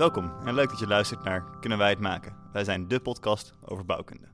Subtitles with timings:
[0.00, 2.32] Welkom en leuk dat je luistert naar Kunnen wij het maken?
[2.52, 4.26] Wij zijn de podcast over bouwkunde.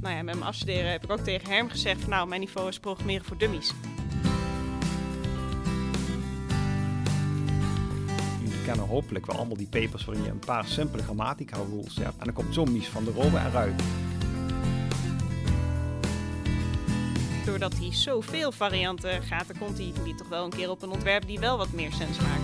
[0.00, 2.68] Nou ja, met mijn afstuderen heb ik ook tegen Herm gezegd van nou, mijn niveau
[2.68, 3.74] is programmeren voor dummies.
[8.42, 12.18] Jullie kennen hopelijk wel allemaal die papers waarin je een paar simpele grammatica rules hebt.
[12.18, 13.82] En dan komt zombies van de robe eruit.
[17.60, 20.90] Doordat hij zoveel varianten gaat, dan komt hij die toch wel een keer op een
[20.90, 22.42] ontwerp die wel wat meer sens maakt.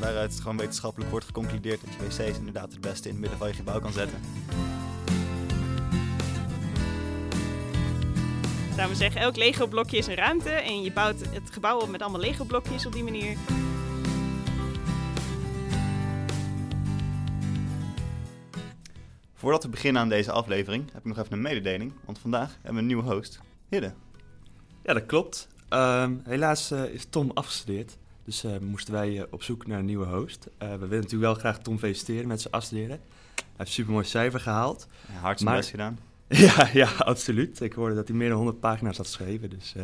[0.00, 3.48] Waaruit gewoon wetenschappelijk wordt geconcludeerd dat je wc's inderdaad het beste in het midden van
[3.48, 4.20] je gebouw kan zetten.
[8.76, 12.02] Daarom we zeggen, elk Lego-blokje is een ruimte en je bouwt het gebouw op met
[12.02, 13.36] allemaal Lego-blokjes op die manier.
[19.44, 22.72] Voordat we beginnen aan deze aflevering heb ik nog even een mededeling, want vandaag hebben
[22.72, 23.92] we een nieuwe host, Hidde.
[24.82, 25.48] Ja, dat klopt.
[25.68, 27.96] Ehm, helaas eh, is Tom afgestudeerd.
[28.24, 30.48] Dus eh, moesten wij eh, op zoek naar een nieuwe host.
[30.58, 33.00] We willen natuurlijk wel graag Tom feliciteren met zijn afstuderen.
[33.34, 34.86] Hij heeft een supermooi cijfer gehaald.
[35.12, 35.98] Ja, hard zijn Maar- best gedaan.
[36.28, 37.60] ja, ja, absoluut.
[37.60, 39.50] Ik hoorde dat hij meer dan 100 pagina's had geschreven.
[39.50, 39.74] Dus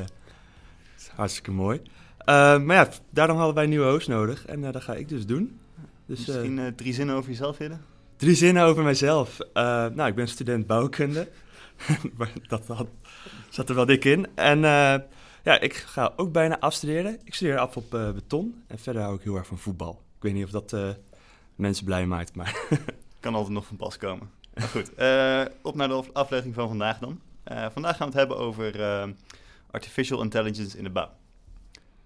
[1.14, 1.80] hartstikke mooi.
[2.18, 4.46] Ehm, maar ja, daarom hadden wij een nieuwe host nodig.
[4.46, 5.58] En dat ga ik dus doen.
[6.06, 7.76] Dus Misschien drie zinnen over jezelf, Hidde?
[8.20, 9.38] Drie zinnen over mijzelf.
[9.40, 11.28] Eh, nou, ik ben student bouwkunde.
[12.48, 12.62] Dat,
[13.48, 14.26] zat er wel dik in.
[14.34, 14.94] En eh,
[15.42, 17.18] ja, ik ga ook bijna afstuderen.
[17.24, 18.62] Ik studeer af op eh, beton.
[18.66, 20.02] En verder hou ik heel erg van voetbal.
[20.16, 20.96] Ik weet niet of dat
[21.56, 22.60] mensen blij maakt, maar...
[23.20, 24.30] Kan altijd nog van pas komen.
[24.54, 24.90] Maar goed,
[25.62, 27.20] op naar de af- aflevering van vandaag dan.
[27.72, 28.74] Vandaag gaan we het hebben over
[29.70, 31.10] artificial intelligence in de bouw.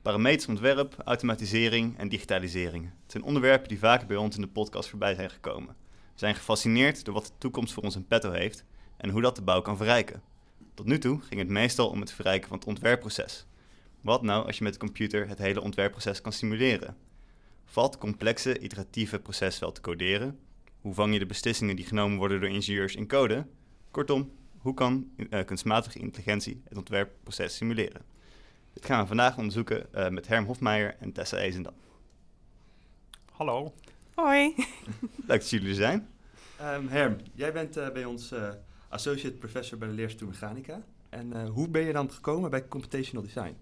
[0.03, 2.85] Parametrisch ontwerp, automatisering en digitalisering.
[2.85, 5.77] Het zijn onderwerpen die vaker bij ons in de podcast voorbij zijn gekomen.
[6.15, 8.65] Zijn gefascineerd door wat de toekomst voor ons in petto heeft
[8.97, 10.23] en hoe dat de bouw kan verrijken.
[10.75, 13.47] Tot nu toe ging het meestal om het verrijken van het ontwerpproces.
[14.01, 16.97] Wat nou als je met de computer het hele ontwerpproces kan simuleren?
[17.65, 20.39] Valt complexe, iteratieve proces wel te coderen?
[20.81, 23.47] Hoe vang je de beslissingen die genomen worden door ingenieurs in code?
[23.91, 28.03] Kortom, hoe kan eh, kunstmatige intelligentie het ontwerpproces simuleren?
[28.73, 31.75] Dit gaan we vandaag onderzoeken eh, met Herm Hofmeijer en Tessa Ezendam.
[33.31, 33.75] Hallo.
[34.15, 34.55] Hoi!
[35.27, 36.09] Leuk dat jullie er zijn.
[36.59, 38.49] Ehm, Herm, jij bent eh, bij ons eh,
[38.89, 40.83] associate professor bij de leerstoel Mechanica.
[41.09, 43.57] En eh, hoe ben je dan gekomen bij computational design?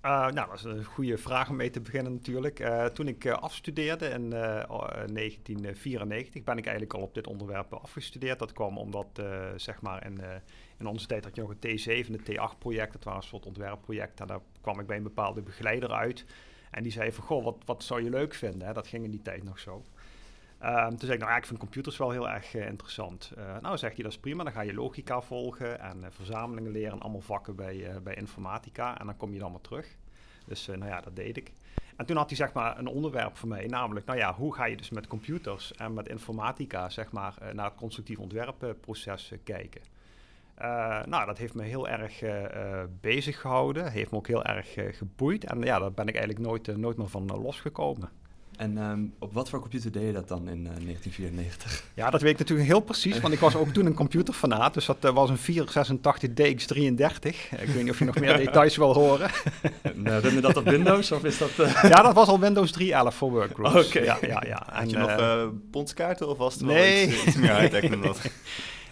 [0.00, 2.60] Eh, nou, dat is een goede vraag om mee te beginnen natuurlijk.
[2.60, 7.14] Eh, toen ik eh, afstudeerde in eh, oh, eh, 1994 ben ik eigenlijk al op
[7.14, 8.38] dit onderwerp afgestudeerd.
[8.38, 10.34] Dat kwam omdat, eh, zeg maar, in, eh,
[10.78, 12.92] in onze tijd had je nog een T7 en een T8-project.
[12.92, 14.20] Dat waren een soort ontwerpproject.
[14.20, 16.24] En daar kwam ik bij een bepaalde begeleider uit.
[16.76, 18.66] En die zei van, goh, wat, wat zou je leuk vinden?
[18.66, 18.72] Hè?
[18.72, 19.84] Dat ging in die tijd nog zo.
[20.58, 23.32] Ehm, toen zei ik, nou ja, ik vind computers wel heel erg eh, interessant.
[23.36, 24.44] Eh, nou, zeg je, dat is prima.
[24.44, 26.92] Dan ga je logica volgen en eh, verzamelingen leren.
[26.92, 28.98] en Allemaal vakken bij, bij informatica.
[28.98, 29.96] En dan kom je dan maar terug.
[30.46, 31.52] Dus nou ja, dat deed ik.
[31.96, 33.66] En toen had hij zeg maar een onderwerp voor mij.
[33.66, 37.64] Namelijk, nou ja, hoe ga je dus met computers en met informatica zeg maar naar
[37.64, 39.80] het constructief ontwerpproces kijken.
[40.56, 43.90] Eh, nou, dat heeft me heel erg eh, eh, bezig gehouden.
[43.90, 45.44] Heeft me ook heel erg geboeid.
[45.44, 48.08] En ja, daar ben ik eigenlijk nooit, nooit meer van losgekomen.
[48.56, 51.84] En ehm, op wat voor computer deed je dat dan in eh, 1994?
[51.94, 54.74] Ja, dat weet ik natuurlijk heel precies, want ik was ook toen een computerfanaat.
[54.74, 57.28] Dus dat was een 486 DX33.
[57.60, 59.30] Ik weet niet of je nog meer details wil horen.
[59.82, 61.50] en, rende dat op Windows of is dat...
[61.82, 63.86] Ja, dat was al Windows 3.11 voor Workgroups.
[63.86, 63.98] Oké.
[63.98, 64.66] Ja, ja, ja.
[64.70, 67.06] Had je nog bondskaarten of was het wel nee.
[67.06, 68.20] iets, iets meer high-tech dan dat?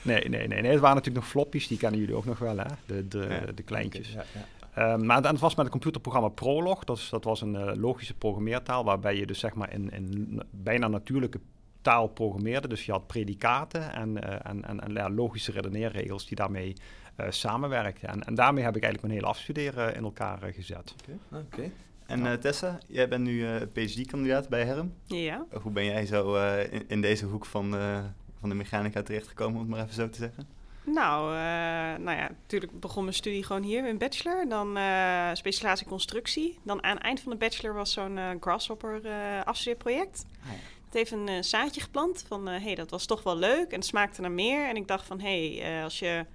[0.05, 0.71] nee, nee, nee, nee.
[0.71, 2.67] Het waren natuurlijk nog floppies, die kennen jullie ook nog wel, hè?
[2.87, 4.13] De, de, Ja, de kleintjes.
[4.13, 4.47] Ja, ja.
[4.75, 6.85] Ehm, maar het was met het computerprogramma Prolog.
[6.85, 10.43] Dat, is, dat was een eh, logische programmeertaal waarbij je dus zeg maar in, in
[10.51, 11.41] bijna natuurlijke
[11.83, 12.69] taal programmeerde.
[12.69, 16.77] Dus je had predicaten en, eh, en, en, en ja, logische redeneerregels die daarmee
[17.17, 18.09] eh, samenwerkten.
[18.09, 20.95] En, en daarmee heb ik eigenlijk mijn hele afstuderen in elkaar gezet.
[21.03, 21.45] Oké.
[21.45, 21.71] Oké.
[22.07, 24.95] En Tessa, jij bent nu eh, PhD-kandidaat bij Herm.
[25.07, 25.47] Ja.
[25.63, 27.99] Hoe ben jij zo eh, in, in deze hoek van, eh,
[28.45, 30.47] van de mechanica terechtgekomen, om het maar even zo te zeggen?
[30.85, 34.49] Nou, eh, nou ja, natuurlijk begon mijn studie gewoon hier in bachelor.
[34.49, 36.59] Dan eh specialisatie constructie.
[36.63, 39.01] Dan aan het eind van de bachelor was zo'n eh, Grasshopper
[39.45, 40.25] afstudeerproject.
[40.43, 40.59] Ah, ja.
[40.85, 43.71] Het heeft een zaadje geplant van, hé, hey, dat was toch wel leuk.
[43.71, 44.69] En het smaakte naar meer.
[44.69, 46.27] En ik dacht van, hé, hey, als je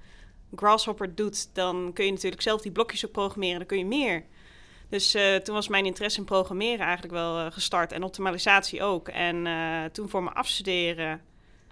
[0.56, 3.57] Grasshopper doet, dan kun je natuurlijk zelf die blokjes op programmeren.
[3.57, 4.25] Dan kun je meer.
[4.89, 7.92] Dus toen was mijn interesse in programmeren eigenlijk wel gestart.
[7.92, 9.07] En optimalisatie ook.
[9.07, 9.48] En
[9.92, 11.22] toen voor mijn afstuderen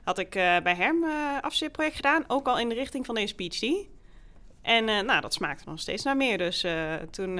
[0.07, 2.23] had ik eh, bij Herm eh afstudeerproject gedaan.
[2.27, 3.63] Ook al in de richting van deze PhD.
[4.61, 6.37] En eh, nou, dat smaakte nog steeds naar meer.
[6.37, 6.65] Dus
[7.11, 7.39] toen,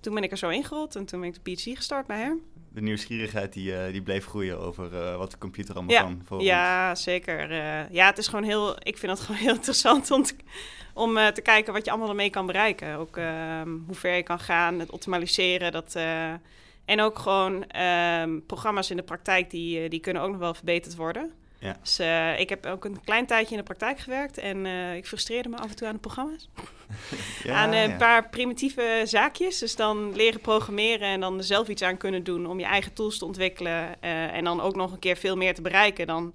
[0.00, 0.96] toen ben ik er zo ingerold.
[0.96, 2.40] En toen ben ik de PhD gestart bij Herm.
[2.68, 6.22] de nieuwsgierigheid die, die bleef groeien over wat de computer allemaal Ja, kan.
[6.24, 7.52] Voor Ja, zeker.
[7.92, 8.76] Ja, het is gewoon heel.
[8.82, 10.34] Ik vind het gewoon heel interessant om te,
[10.94, 12.96] om, te kijken wat je allemaal ermee kan bereiken.
[12.96, 15.72] Ook ehm, hoe ver je kan gaan, het optimaliseren.
[15.72, 15.96] Dat,
[16.84, 20.96] en ook gewoon ehm, programma's in de praktijk die, die kunnen ook nog wel verbeterd
[20.96, 21.32] worden.
[21.62, 21.76] Ja.
[21.80, 25.06] Dus eh, ik heb ook een klein tijdje in de praktijk gewerkt en eh, ik
[25.06, 26.48] frustreerde me af en toe aan de programma's.
[27.42, 27.96] Ja, aan een ja.
[27.96, 29.58] paar primitieve zaakjes.
[29.58, 32.92] Dus dan leren programmeren en dan er zelf iets aan kunnen doen om je eigen
[32.92, 34.00] tools te ontwikkelen.
[34.00, 36.34] eh, en dan ook nog een keer veel meer te bereiken dan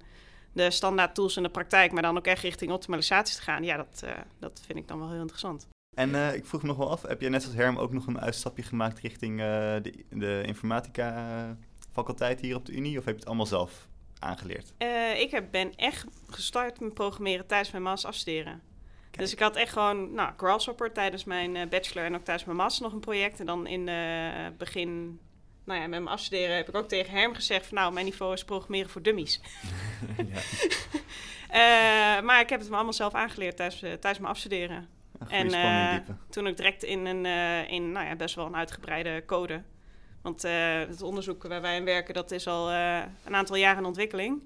[0.52, 3.64] de standaard tools in de praktijk, maar dan ook echt richting optimalisatie te gaan.
[3.64, 4.04] Ja, dat,
[4.38, 5.66] dat vind ik dan wel heel interessant.
[5.96, 8.20] En ik vroeg me nog wel af, heb jij net als Herm ook nog een
[8.20, 11.56] uitstapje gemaakt richting de, de informatica
[11.92, 12.98] faculteit hier op de Unie?
[12.98, 13.87] Of heb je het allemaal zelf
[14.20, 14.72] aangeleerd?
[14.78, 18.62] Eh, ik heb, ben echt gestart met programmeren tijdens mijn master afstuderen.
[19.10, 19.22] Kijk.
[19.22, 22.56] Dus ik had echt gewoon, nou, Grasshopper tijdens mijn eh, bachelor en ook tijdens mijn
[22.56, 23.40] master nog een project.
[23.40, 25.20] En dan in eh begin,
[25.64, 28.32] nou ja, met mijn afstuderen heb ik ook tegen Herm gezegd van, nou, mijn niveau
[28.32, 29.40] is programmeren voor dummies.
[32.26, 34.88] maar ik heb het me allemaal zelf aangeleerd tijdens, tijdens mijn afstuderen.
[35.28, 37.26] En toen ook direct in een,
[37.68, 39.62] in, nou ja, best wel een uitgebreide code.
[40.28, 43.78] Want eh, het onderzoek waar wij in werken, dat is al eh, een aantal jaren
[43.78, 44.42] in ontwikkeling.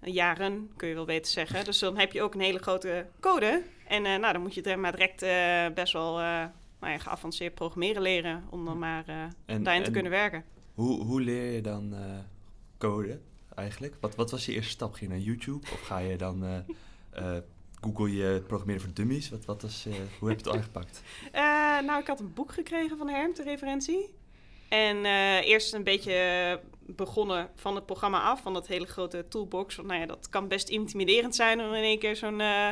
[0.00, 1.64] Jaren, kun je wel beter zeggen.
[1.64, 3.62] Dus dan heb je ook een hele grote code.
[3.86, 6.44] En eh, nou, dan moet je er maar direct eh, best wel eh,
[6.80, 8.44] nou ja, geavanceerd programmeren leren...
[8.50, 10.44] om dan maar eh, En, daarin te en kunnen werken.
[10.74, 12.00] Hoe, hoe leer je dan eh,
[12.78, 13.20] code
[13.54, 13.96] eigenlijk?
[14.00, 14.94] Wat, wat was je eerste stap?
[14.94, 15.66] Ging je naar YouTube?
[15.72, 16.56] Of ga je dan eh,
[17.36, 17.42] eh,
[17.80, 19.30] Google je programmeren voor dummies?
[19.30, 21.02] Wat, wat eh, hoe heb je het aangepakt?
[21.32, 21.42] Eh,
[21.86, 24.14] nou, ik had een boek gekregen van Herm, ter referentie.
[24.74, 29.76] En eh, eerst een beetje begonnen van het programma af, van dat hele grote toolbox.
[29.76, 32.40] Want nou ja, dat kan best intimiderend zijn om in één keer zo'n...
[32.40, 32.68] eh,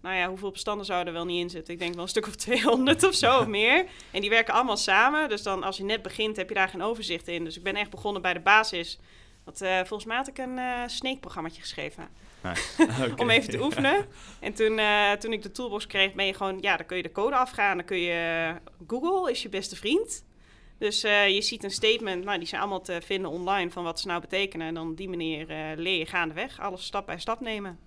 [0.00, 1.74] nou ja, hoeveel bestanden zouden er wel niet in zitten?
[1.74, 3.86] Ik denk wel een stuk of 200 of zo of meer.
[4.10, 5.28] En die werken allemaal samen.
[5.28, 7.44] Dus dan als je net begint, heb je daar geen overzicht in.
[7.44, 8.98] Dus ik ben echt begonnen bij de basis.
[9.44, 12.08] Want eh, volgens mij had ik een eh Snake-programmaatje geschreven
[13.22, 14.06] om even te oefenen.
[14.40, 14.80] En toen,
[15.18, 17.76] toen ik de toolbox kreeg, ben je gewoon, ja, dan kun je de code afgaan.
[17.76, 18.54] Dan kun je,
[18.86, 20.24] Google is je beste vriend.
[20.80, 24.00] Dus eh, je ziet een statement, nou, die zijn allemaal te vinden online van wat
[24.00, 24.66] ze nou betekenen.
[24.66, 27.78] En dan op die manier eh, leer je gaandeweg alles stap bij stap nemen.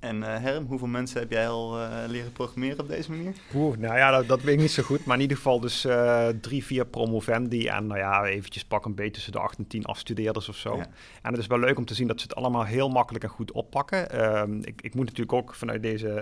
[0.00, 3.34] En eh, Herm, hoeveel mensen heb jij al eh, leren programmeren op deze manier?
[3.54, 5.04] Oeh, nou ja, dat, dat weet ik niet zo goed.
[5.04, 7.66] Maar in ieder geval dus eh, drie, vier promovendi.
[7.66, 10.76] En nou ja, eventjes pak een beetje tussen de acht en tien afstudeerders of zo.
[10.76, 10.86] Ja.
[11.22, 13.30] En het is wel leuk om te zien dat ze het allemaal heel makkelijk en
[13.30, 14.10] goed oppakken.
[14.10, 16.20] Ehm, ik, ik moet natuurlijk ook vanuit deze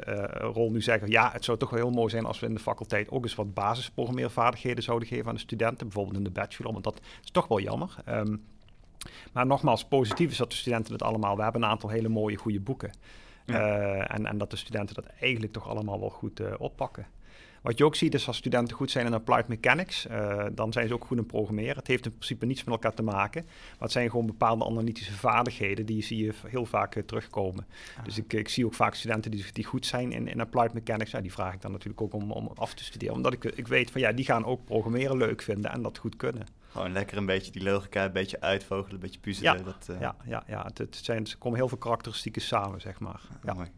[0.55, 1.11] rol nu zeggen...
[1.11, 3.11] ja, het zou toch wel heel mooi zijn als we in de faculteit...
[3.11, 5.87] ook eens wat basisprogrammeervaardigheden zouden geven aan de studenten.
[5.87, 7.94] Bijvoorbeeld in de bachelor, want dat is toch wel jammer.
[8.05, 8.37] Ehm,
[9.32, 11.37] maar nogmaals, positief is dat de studenten het allemaal...
[11.37, 12.91] We hebben een aantal hele mooie, goede boeken.
[13.44, 13.55] Ja.
[13.55, 17.06] Eh, en, en dat de studenten dat eigenlijk toch allemaal wel goed eh, oppakken.
[17.62, 20.88] Wat je ook ziet is als studenten goed zijn in applied mechanics, eh, dan zijn
[20.88, 21.76] ze ook goed in programmeren.
[21.76, 25.12] Het heeft in principe niets met elkaar te maken, maar het zijn gewoon bepaalde analytische
[25.12, 27.67] vaardigheden die zie je heel vaak terugkomen.
[28.05, 31.11] Dus ik, ik zie ook vaak studenten die, die goed zijn in, in applied mechanics,
[31.11, 33.69] ja, die vraag ik dan natuurlijk ook om, om af te studeren, omdat ik, ik
[33.69, 36.47] weet van ja, die gaan ook programmeren leuk vinden en dat goed kunnen.
[36.75, 39.59] Gewoon lekker een beetje die logica, een beetje uitvogelen, een beetje puzzelen.
[39.59, 42.81] Ja, dat, eh, Ja, ja, ja het, het zijn, er komen heel veel karakteristieken samen,
[42.81, 43.21] zeg maar.
[43.44, 43.53] Ja.
[43.53, 43.69] Mooi.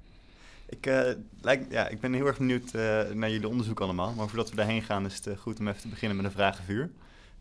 [0.68, 4.12] Ik, eh, lijkt, ja, ik ben heel erg benieuwd eh, naar jullie onderzoek allemaal.
[4.12, 6.90] Maar voordat we daarheen gaan is het goed om even te beginnen met een vragenvuur.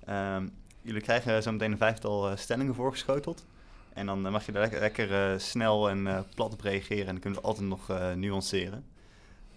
[0.06, 0.48] Ehm,
[0.81, 3.46] jullie krijgen zo meteen een vijftal stellingen voorgeschoteld.
[3.94, 7.06] En dan mag je er lekker, lekker snel en plat op reageren.
[7.06, 8.85] En dan kunnen we altijd nog nuanceren.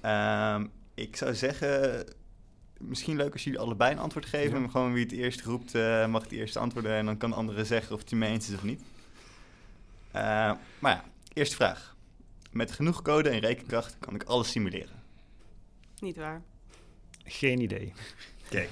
[0.01, 2.05] Ehm, ik zou zeggen,
[2.79, 4.53] misschien leuk als jullie allebei een antwoord geven.
[4.53, 4.59] Ja.
[4.59, 6.93] Maar gewoon wie het eerst roept, eh, mag het eerst antwoorden.
[6.93, 8.83] En dan kan de andere zeggen of het mee eens is of niet.
[10.11, 11.97] Eh, maar ja, eerste vraag.
[12.51, 15.03] Met genoeg code en rekenkracht kan ik alles simuleren.
[16.01, 16.43] Niet waar.
[17.25, 17.93] Geen idee.
[18.47, 18.67] Oké.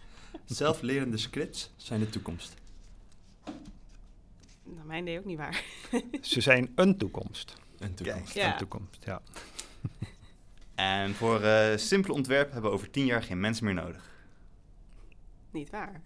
[0.44, 2.54] Zelflerende scripts zijn de toekomst.
[4.64, 5.64] Nou, mijn idee ook niet waar.
[6.20, 7.56] Ze zijn een toekomst.
[7.78, 8.34] Een toekomst.
[8.34, 8.52] Ja.
[8.52, 9.22] Een toekomst, ja.
[10.80, 14.10] En voor eh simpele ontwerp hebben we over tien jaar geen mensen meer nodig.
[15.50, 16.00] Niet waar.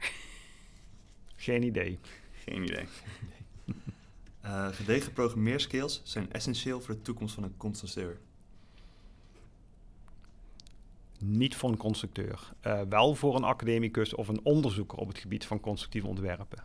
[1.37, 1.99] Geen idee.
[2.33, 2.85] Geen idee.
[4.40, 8.19] Eh, gedegen programmeerskills zijn essentieel voor de toekomst van een constructeur.
[11.19, 12.52] Niet voor een constructeur.
[12.61, 16.59] Eh, wel voor een academicus of een onderzoeker op het gebied van constructief ontwerpen.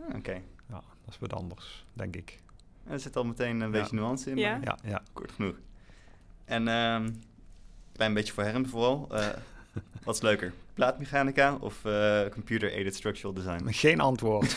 [0.00, 0.32] Ah, Oké.
[0.68, 2.38] Ja, dat is wat anders, denk ik.
[2.86, 3.80] Er zit al meteen een Ja.
[3.80, 4.50] beetje nuance in, Ja.
[4.56, 5.02] maar Ja, ja.
[5.12, 5.56] kort genoeg.
[6.44, 7.12] En ehm
[7.94, 9.08] klein beetje voor Herm vooral.
[9.10, 9.26] Eh,
[10.04, 10.52] wat is leuker?
[10.74, 13.72] Plaatmechanica of eh, computer-aided structural design?
[13.72, 14.56] Geen antwoord.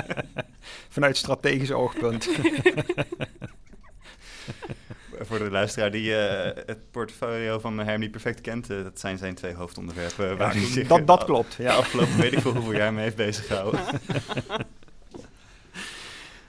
[0.88, 2.28] Vanuit strategisch oogpunt.
[5.20, 9.34] voor de luisteraar die eh, het portfolio van Herm niet perfect kent, dat zijn zijn
[9.34, 10.28] twee hoofdonderwerpen.
[10.28, 10.56] Ja, waar
[10.88, 11.54] dat, dat klopt.
[11.54, 11.74] Ja.
[11.74, 13.80] afgelopen weet ik veel hoeveel jaar mee heeft bezig gehouden.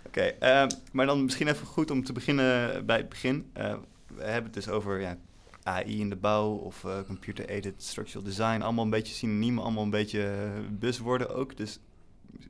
[0.06, 3.52] Oké, ehm, maar dan misschien even goed om te beginnen bij het begin.
[4.08, 5.18] We hebben het dus over ja,
[5.64, 8.62] AI in de bouw of eh, computer-aided structural design.
[8.62, 11.58] Allemaal een beetje synoniemen, allemaal een beetje uh, buzzwoorden ook.
[11.58, 11.80] Dus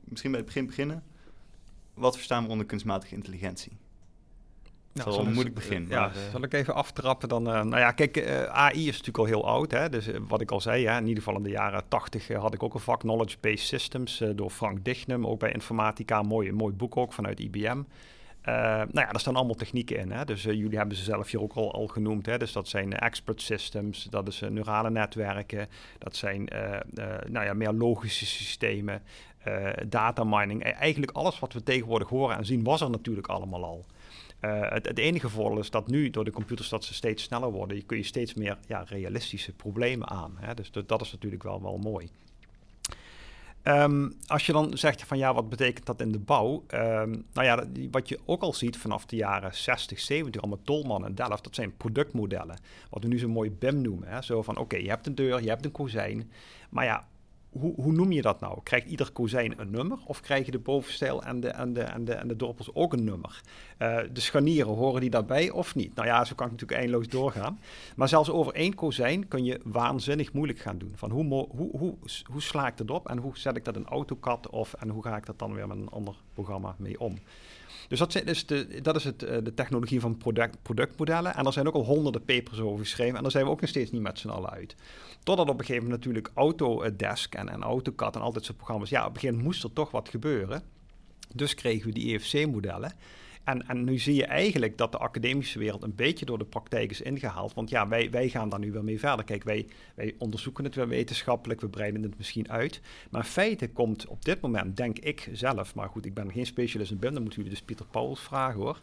[0.04, 1.02] misschien bij het begin beginnen.
[1.94, 3.72] Wat verstaan we onder kunstmatige intelligentie?
[4.92, 7.46] Ja, zal zal een ik- moeilijk begin, Ja, maar, eh, zal ik even aftrappen dan?
[7.46, 9.70] eh, nou ja, kijk, eh, AI is natuurlijk al heel oud.
[9.70, 9.88] Hè?
[9.88, 12.40] Dus eh, wat ik al zei, hè, in ieder geval in de jaren 80 eh,
[12.40, 16.22] had ik ook een vak Knowledge-Based Systems eh, door Frank Dignum, ook bij Informatica.
[16.22, 17.82] Mooi, mooi boek ook vanuit IBM.
[18.44, 20.10] Eh, nou ja, daar staan allemaal technieken in.
[20.10, 20.24] Hè?
[20.24, 22.26] Dus eh, jullie hebben ze zelf hier ook al, al genoemd.
[22.26, 22.38] Hè?
[22.38, 26.48] Dus dat zijn eh, expert systems, dat is neurale netwerken, dat zijn
[27.28, 29.02] nou ja, meer logische systemen,
[29.88, 30.64] data mining.
[30.64, 33.84] E- Eigenlijk alles wat we tegenwoordig horen en zien was er natuurlijk allemaal al.
[34.40, 37.76] Het, het enige voordeel is dat nu door de computers dat ze steeds sneller worden,
[37.76, 40.36] je kun je steeds meer ja, realistische problemen aan.
[40.36, 40.54] Hè?
[40.54, 42.10] Dus dat, dat is natuurlijk wel, wel mooi.
[43.64, 46.64] Ehm, als je dan zegt van ja, wat betekent dat in de bouw?
[46.66, 50.64] Ehm, nou ja, wat je ook al ziet vanaf de jaren 60, 70, al met
[50.64, 52.58] Tolman en Delft, dat zijn productmodellen.
[52.90, 54.08] Wat we nu zo mooi BIM noemen.
[54.08, 54.22] Hè?
[54.22, 56.30] Zo van oké, je hebt een deur, je hebt een kozijn.
[56.68, 57.08] Maar ja,
[57.60, 58.58] hoe, hoe noem je dat nou?
[58.62, 59.98] Krijgt ieder kozijn een nummer?
[60.04, 63.04] Of krijgen de bovenstijl en de, en de, en de, en de dorpels ook een
[63.04, 63.40] nummer?
[63.76, 65.94] Eh, de scharnieren, horen die daarbij of niet?
[65.94, 67.60] Nou ja, zo kan ik natuurlijk eindeloos doorgaan.
[67.96, 70.92] Maar zelfs over één kozijn kun je waanzinnig moeilijk gaan doen.
[70.94, 71.94] Van hoe, hoe, hoe,
[72.30, 75.02] hoe sla ik dat op en hoe zet ik dat in AutoCAD of en hoe
[75.02, 77.18] ga ik dat dan weer met een ander programma mee om?
[77.88, 81.34] Dus dat, zijn, dus de, dat is het, eh, de technologie van product, productmodellen.
[81.34, 83.16] En er zijn ook al honderden papers over geschreven.
[83.16, 84.74] En daar zijn we ook nog steeds niet met z'n allen uit.
[85.22, 88.90] Totdat op een gegeven moment natuurlijk Autodesk en, en AutoCAD en al dit soort programma's...
[88.90, 90.62] Ja, op een gegeven moment moest er toch wat gebeuren.
[91.34, 92.92] Dus kregen we die EFC-modellen.
[93.44, 96.90] En, en nu zie je eigenlijk dat de academische wereld een beetje door de praktijk
[96.90, 97.54] is ingehaald.
[97.54, 99.24] Want ja, wij, wij gaan daar nu weer mee verder.
[99.24, 102.80] Kijk, wij, wij onderzoeken het weer wetenschappelijk, we breiden het misschien uit.
[103.10, 106.46] Maar in feite komt op dit moment, denk ik zelf, maar goed, ik ben geen
[106.46, 108.78] specialist in BIM, dan moeten jullie dus Pieter Pauwels vragen hoor.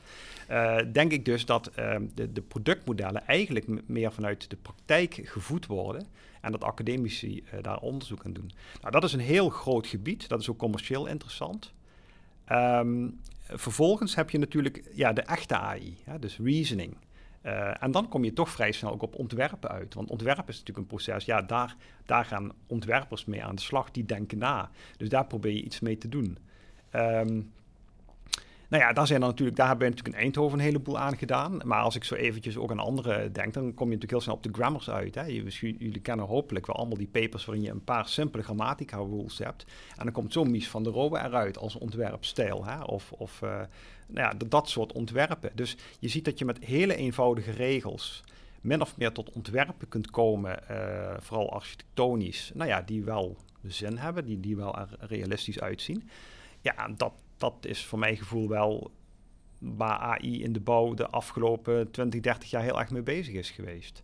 [0.47, 5.65] Eh, denk ik dus dat eh, de, de productmodellen eigenlijk meer vanuit de praktijk gevoed
[5.65, 6.07] worden.
[6.41, 8.51] En dat academici eh, daar onderzoek aan doen.
[8.81, 10.27] Nou, dat is een heel groot gebied.
[10.27, 11.73] Dat is ook commercieel interessant.
[12.45, 13.09] Ehm,
[13.47, 16.97] vervolgens heb je natuurlijk ja, de echte AI, dus reasoning.
[17.41, 19.93] Eh, en dan kom je toch vrij snel ook op ontwerpen uit.
[19.93, 21.25] Want ontwerpen is natuurlijk een proces.
[21.25, 23.91] Ja, daar, daar gaan ontwerpers mee aan de slag.
[23.91, 24.69] Die denken na.
[24.97, 26.37] Dus daar probeer je iets mee te doen.
[26.89, 27.41] Ehm,
[28.71, 31.17] nou ja, daar, zijn er natuurlijk, daar hebben we natuurlijk in Eindhoven een heleboel aan
[31.17, 31.61] gedaan.
[31.63, 34.35] Maar als ik zo eventjes ook aan andere denk, dan kom je natuurlijk heel snel
[34.35, 35.15] op de grammars uit.
[35.15, 35.23] Hè.
[35.25, 39.65] Jullie kennen hopelijk wel allemaal die papers waarin je een paar simpele grammatica rules hebt.
[39.97, 42.65] En dan komt zo'n Mies van der Rohe eruit als ontwerpstijl.
[42.65, 42.81] Hè.
[42.83, 43.49] Of, of eh,
[44.07, 45.51] nou ja, dat, soort ontwerpen.
[45.55, 48.23] Dus je ziet dat je met hele eenvoudige regels
[48.61, 53.37] min of meer tot ontwerpen kunt komen, eh, vooral architectonisch, nou ja, die wel
[53.67, 56.09] zin hebben, die, die wel realistisch uitzien.
[56.61, 58.91] Ja, dat, dat is voor mijn gevoel wel
[59.59, 63.49] waar AI in de bouw de afgelopen 20, 30 jaar heel erg mee bezig is
[63.49, 64.03] geweest.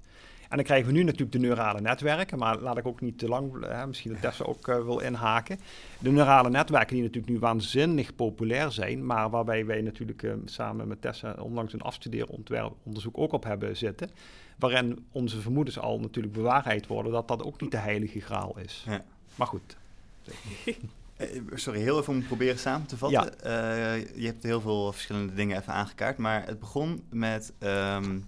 [0.50, 3.28] En dan krijgen we nu natuurlijk de neurale netwerken, maar laat ik ook niet te
[3.28, 5.60] lang, eh, misschien dat Tessa ook eh, wil inhaken.
[6.00, 10.88] De neurale netwerken die natuurlijk nu waanzinnig populair zijn, maar waarbij wij natuurlijk eh, samen
[10.88, 14.10] met Tessa onlangs een afstudeeronderzoek ook op hebben zitten,
[14.58, 18.84] waarin onze vermoedens al natuurlijk bewaarheid worden dat dat ook niet de heilige graal is.
[18.88, 19.04] Ja.
[19.36, 19.78] Maar goed,
[21.54, 23.40] Sorry, heel even om te proberen samen te vatten.
[23.44, 28.20] Eh, je hebt heel veel verschillende dingen even aangekaart, maar het begon met ehm,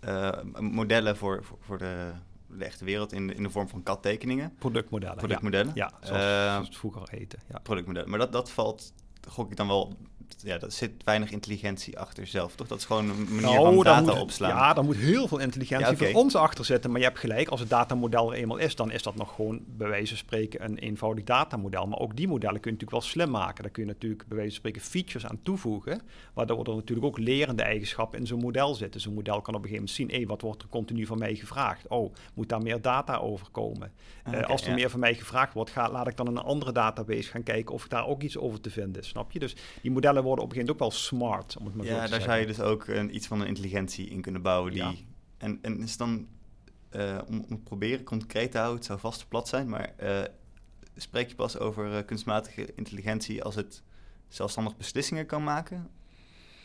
[0.00, 2.10] eh, modellen voor, voor, voor de,
[2.46, 5.16] de echte wereld in de, in de vorm van CAD-tekeningen, productmodellen.
[5.16, 5.72] productmodellen.
[5.74, 7.38] Ja, ja zoals, Eh, zoals het vroeger eten.
[7.50, 7.58] Ja.
[7.62, 8.10] productmodellen.
[8.10, 8.92] Maar dat, dat valt,
[9.28, 9.96] gok ik dan wel,
[10.42, 12.66] ja, daar zit weinig intelligentie achter zelf, toch?
[12.66, 14.50] Dat is gewoon een manier van daar data Nou, moet, opslaan.
[14.50, 16.90] Ja, daar moet heel veel intelligentie Ja, voor ons achter zitten.
[16.90, 19.60] Maar je hebt gelijk, als het datamodel er eenmaal is, dan is dat nog gewoon
[19.66, 21.86] bij wijze van spreken een eenvoudig datamodel.
[21.86, 23.62] Maar ook die modellen kun je natuurlijk wel slim maken.
[23.62, 26.00] Daar kun je natuurlijk bij wijze van spreken features aan toevoegen,
[26.34, 29.00] waardoor er natuurlijk ook lerende eigenschappen in zo'n model zitten.
[29.00, 31.34] Zo'n model kan op een gegeven moment zien, hé, wat wordt er continu van mij
[31.34, 31.88] gevraagd?
[31.88, 33.92] Oh, moet daar meer data over komen?
[34.24, 34.74] Ah, Eh, als er ja.
[34.74, 37.74] meer van mij gevraagd wordt, ga, laat ik dan in een andere database gaan kijken
[37.74, 39.38] of daar ook iets over te vinden is, snap je?
[39.38, 41.92] Dus die modellen worden op een gegeven moment ook wel smart, om het maar Ja,
[41.92, 42.26] te daar zeggen.
[42.28, 44.72] zou je dus ook een, iets van een intelligentie in kunnen bouwen.
[44.72, 44.92] Die, Ja.
[45.38, 46.28] en, en is dan,
[46.90, 50.22] eh, om, om het proberen concreet te houden, het zou vast plat zijn, maar eh,
[50.96, 53.82] spreek je pas over eh, kunstmatige intelligentie als het
[54.28, 55.90] zelfstandig beslissingen kan maken?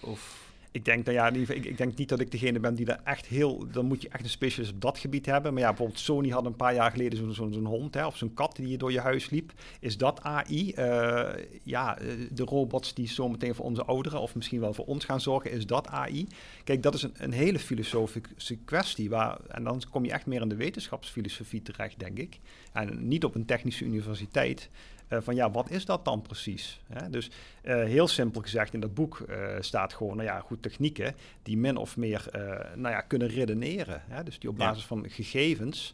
[0.02, 0.45] Of,
[0.76, 3.26] Ik denk, nou ja, ik, ik denk niet dat ik degene ben die daar echt
[3.26, 3.66] heel...
[3.72, 5.54] Dan moet je echt een specialist op dat gebied hebben.
[5.54, 8.34] Maar ja, bijvoorbeeld Sony had een paar jaar geleden zo'n zo'n hond hè, of zo'n
[8.34, 9.54] kat die door je huis liep.
[9.80, 10.72] Is dat AI?
[10.72, 11.28] Eh,
[11.64, 15.22] ja, eh, de robots die zometeen voor onze ouderen of misschien wel voor ons gaan
[15.22, 16.28] zorgen, is dat AI?
[16.64, 19.10] Kijk, dat is een, een hele filosofische kwestie.
[19.10, 22.40] Waar, en dan kom je echt meer in de wetenschapsfilosofie terecht, denk ik.
[22.74, 24.70] En niet op een technische universiteit.
[25.10, 26.82] Uh, van ja, wat is dat dan precies?
[26.88, 27.10] Hè?
[27.10, 27.32] Dus
[27.64, 31.58] uh, heel simpel gezegd, in dat boek uh, staat gewoon, nou ja, goed, technieken die
[31.58, 32.30] min of meer,
[32.76, 34.02] nou ja, kunnen redeneren.
[34.08, 34.24] Hè?
[34.24, 34.88] Dus die op basis ja.
[34.88, 35.94] van gegevens,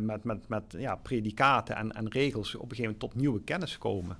[0.00, 3.78] met, met, met ja, predicaten en, en regels op een gegeven moment tot nieuwe kennis
[3.78, 4.18] komen.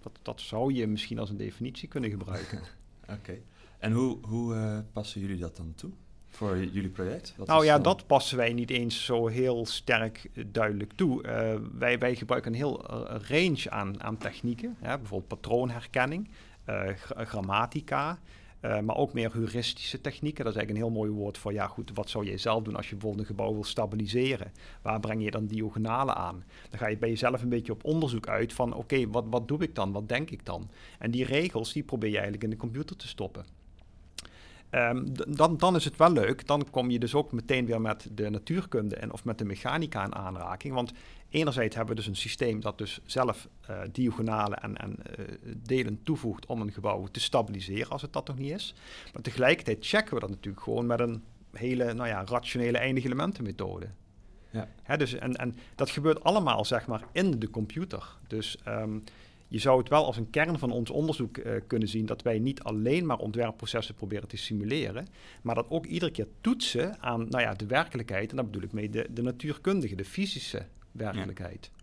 [0.00, 2.58] Dat, dat zou je misschien als een definitie kunnen gebruiken.
[3.02, 3.12] Oké.
[3.12, 3.42] Okay.
[3.78, 5.90] En hoe, hoe passen jullie dat dan toe?
[6.30, 7.34] Voor jullie project?
[7.36, 7.82] Wat nou ja, dan...
[7.82, 11.24] dat passen wij niet eens zo heel sterk duidelijk toe.
[11.24, 14.76] Uh, wij, wij gebruiken een heel uh, range aan, aan technieken.
[14.78, 14.98] Hè?
[14.98, 16.28] Bijvoorbeeld patroonherkenning,
[17.06, 18.18] grammatica,
[18.60, 20.44] maar ook meer heuristische technieken.
[20.44, 22.76] Dat is eigenlijk een heel mooi woord voor, ja goed, wat zou jij zelf doen
[22.76, 24.52] als je bijvoorbeeld een gebouw wil stabiliseren?
[24.82, 26.44] Waar breng je dan diagonalen aan?
[26.70, 29.48] Dan ga je bij jezelf een beetje op onderzoek uit van, oké, okay, wat, wat
[29.48, 29.92] doe ik dan?
[29.92, 30.70] Wat denk ik dan?
[30.98, 33.44] En die regels, die probeer je eigenlijk in de computer te stoppen.
[34.70, 36.46] Um, dan, dan is het wel leuk.
[36.46, 40.04] Dan kom je dus ook meteen weer met de natuurkunde en of met de mechanica
[40.04, 40.74] in aanraking.
[40.74, 40.92] Want
[41.28, 46.02] enerzijds hebben we dus een systeem dat dus zelf uh, diagonalen en, en uh, delen
[46.02, 48.74] toevoegt om een gebouw te stabiliseren als het dat nog niet is.
[49.12, 51.22] Maar tegelijkertijd checken we dat natuurlijk gewoon met een
[51.52, 53.90] hele nou ja, rationele eindige elementenmethode.
[54.50, 54.68] Ja.
[54.82, 58.16] Hè, dus, en, en dat gebeurt allemaal zeg maar in de computer.
[58.26, 59.02] Dus um,
[59.50, 62.38] je zou het wel als een kern van ons onderzoek uh, kunnen zien dat wij
[62.38, 65.08] niet alleen maar ontwerpprocessen proberen te simuleren,
[65.42, 68.30] maar dat ook iedere keer toetsen aan nou ja, de werkelijkheid.
[68.30, 71.70] En daar bedoel ik mee de, de natuurkundige, de fysische werkelijkheid.
[71.74, 71.78] Ja.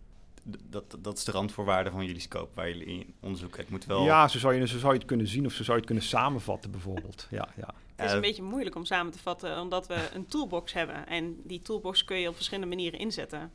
[0.70, 3.60] Dat, dat is de randvoorwaarde van jullie scope waar jullie in onderzoeken.
[3.60, 4.04] Het moet wel...
[4.04, 5.86] Ja, zo zou, je, zo zou je het kunnen zien of zo zou je het
[5.86, 7.28] kunnen samenvatten bijvoorbeeld.
[7.30, 7.74] Ja, ja.
[7.96, 11.08] Het is een beetje moeilijk om samen te vatten, omdat we een toolbox hebben.
[11.08, 13.52] En die toolbox kun je op verschillende manieren inzetten.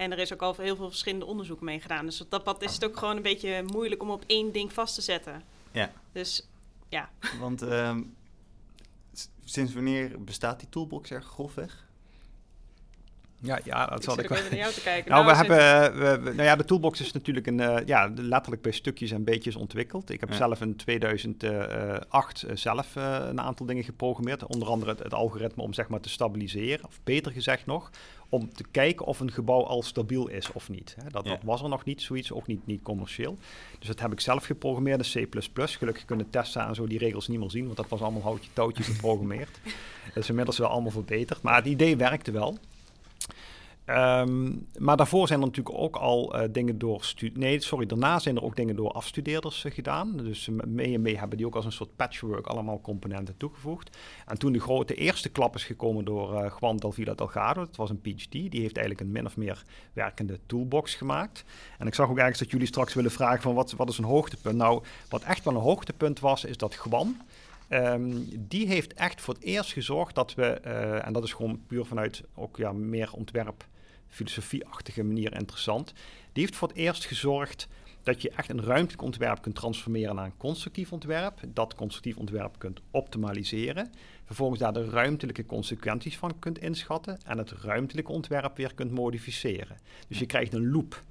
[0.00, 2.04] En er is ook al heel veel verschillende onderzoeken mee gedaan.
[2.04, 4.72] Dus op dat pad is het ook gewoon een beetje moeilijk om op één ding
[4.72, 5.42] vast te zetten.
[5.72, 5.92] Ja.
[6.12, 6.48] Dus
[6.88, 7.10] ja.
[7.40, 7.96] Want uh,
[9.44, 11.88] sinds wanneer bestaat die toolbox er grofweg?
[13.42, 14.38] Ja, ja, dat zal ik wel.
[14.42, 15.10] naar jou te kijken.
[15.10, 18.62] Nou, nou we hebben, we, nou ja, de toolbox is natuurlijk een, uh, ja, letterlijk
[18.62, 20.10] bij stukjes en beetjes ontwikkeld.
[20.10, 20.36] Ik heb ja.
[20.36, 24.46] zelf in 2008 uh, zelf uh, een aantal dingen geprogrammeerd.
[24.46, 27.90] Onder andere het, het, algoritme om zeg maar te stabiliseren, of beter gezegd nog,
[28.28, 30.96] om te kijken of een gebouw al stabiel is of niet.
[31.02, 31.10] Hè.
[31.10, 31.30] Dat, ja.
[31.30, 33.38] dat, was er nog niet, zoiets, ook niet, niet commercieel.
[33.78, 35.48] Dus dat heb ik zelf geprogrammeerd in C++.
[35.54, 38.50] Gelukkig kunnen Tessa en zo die regels niet meer zien, want dat was allemaal houtje
[38.52, 39.60] touwtje geprogrammeerd.
[40.14, 42.58] dat is inmiddels wel allemaal verbeterd, maar het idee werkte wel.
[43.86, 47.12] Um, maar daarvoor zijn er natuurlijk ook al uh, dingen door...
[47.34, 50.16] Nee, sorry, daarna zijn er ook dingen door afstudeerders uh, gedaan.
[50.16, 53.96] Dus mee en mee hebben die ook als een soort patchwork allemaal componenten toegevoegd.
[54.26, 57.90] En toen de grote eerste klap is gekomen door uh, Juan Dalvila Delgado, dat was
[57.90, 61.44] een PhD, die heeft eigenlijk een min of meer werkende toolbox gemaakt.
[61.78, 64.04] En ik zag ook ergens dat jullie straks willen vragen van wat, wat is een
[64.04, 64.56] hoogtepunt?
[64.56, 67.16] Nou, wat echt wel een hoogtepunt was, is dat Juan...
[67.72, 71.62] Um, die heeft echt voor het eerst gezorgd dat we, uh, en dat is gewoon
[71.66, 73.66] puur vanuit ook ja, meer ontwerp
[74.08, 75.92] filosofieachtige manier interessant.
[76.32, 77.68] Die heeft voor het eerst gezorgd
[78.02, 81.40] dat je echt een ruimtelijk ontwerp kunt transformeren naar een constructief ontwerp.
[81.48, 83.90] Dat constructief ontwerp kunt optimaliseren.
[84.24, 87.18] Vervolgens daar de ruimtelijke consequenties van kunt inschatten.
[87.24, 89.76] En het ruimtelijke ontwerp weer kunt modificeren.
[90.08, 91.02] Dus je krijgt een loop.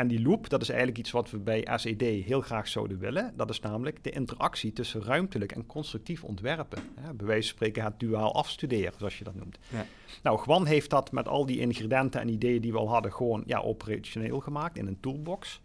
[0.00, 3.32] En die loop, dat is eigenlijk iets wat we bij SED heel graag zouden willen.
[3.36, 6.82] Dat is namelijk de interactie tussen ruimtelijk en constructief ontwerpen.
[7.00, 9.58] Hè, bij wijze van spreken het duaal afstuderen, zoals je dat noemt.
[9.68, 9.86] Ja.
[10.22, 13.42] Nou, Gwan heeft dat met al die ingrediënten en ideeën die we al hadden, gewoon
[13.46, 15.60] ja, operationeel gemaakt in een toolbox.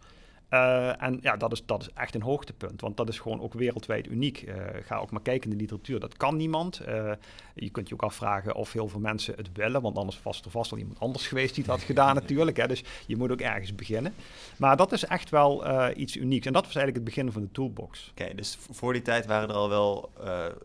[0.50, 3.54] Uh, en ja, dat is, dat is echt een hoogtepunt, want dat is gewoon ook
[3.54, 4.42] wereldwijd uniek.
[4.42, 6.80] Uh, ga ook maar kijken in de literatuur, dat kan niemand.
[6.88, 7.12] Uh,
[7.54, 10.50] je kunt je ook afvragen of heel veel mensen het willen, want anders was er
[10.50, 12.56] vast al iemand anders geweest die het had gedaan natuurlijk.
[12.56, 14.14] Hè, dus je moet ook ergens beginnen.
[14.56, 15.64] Maar dat is echt wel
[15.96, 18.08] iets unieks en dat was eigenlijk het begin van de toolbox.
[18.10, 20.10] Oké, okay, dus voor die tijd waren er al wel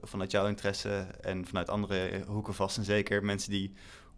[0.04, 3.74] vanuit jouw interesse en vanuit andere hoeken vast en zeker mensen die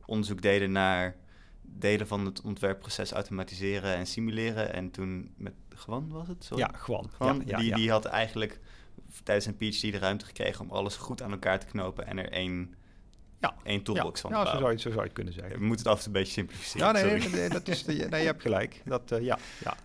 [0.05, 1.15] onderzoek deden naar
[1.63, 4.73] delen van het ontwerpproces automatiseren en simuleren.
[4.73, 6.43] En toen met Gwan was het?
[6.43, 6.63] Sorry?
[6.63, 7.09] Ja, Gwan.
[7.13, 7.75] Gwan ja, die, ja.
[7.75, 8.59] die had eigenlijk
[9.23, 12.31] tijdens een PhD de ruimte gekregen om alles goed aan elkaar te knopen en er
[12.31, 12.75] één,
[13.39, 13.55] ja.
[13.63, 14.45] één toolbox van ja.
[14.45, 15.59] Zo zou, je, zo zou je kunnen zeggen.
[15.59, 16.85] We moeten het af en toe een beetje simplificeren.
[16.85, 18.81] Ja, nee, nee, dat is, nee, je hebt gelijk.
[18.85, 19.75] Dat, uh, ja, ja.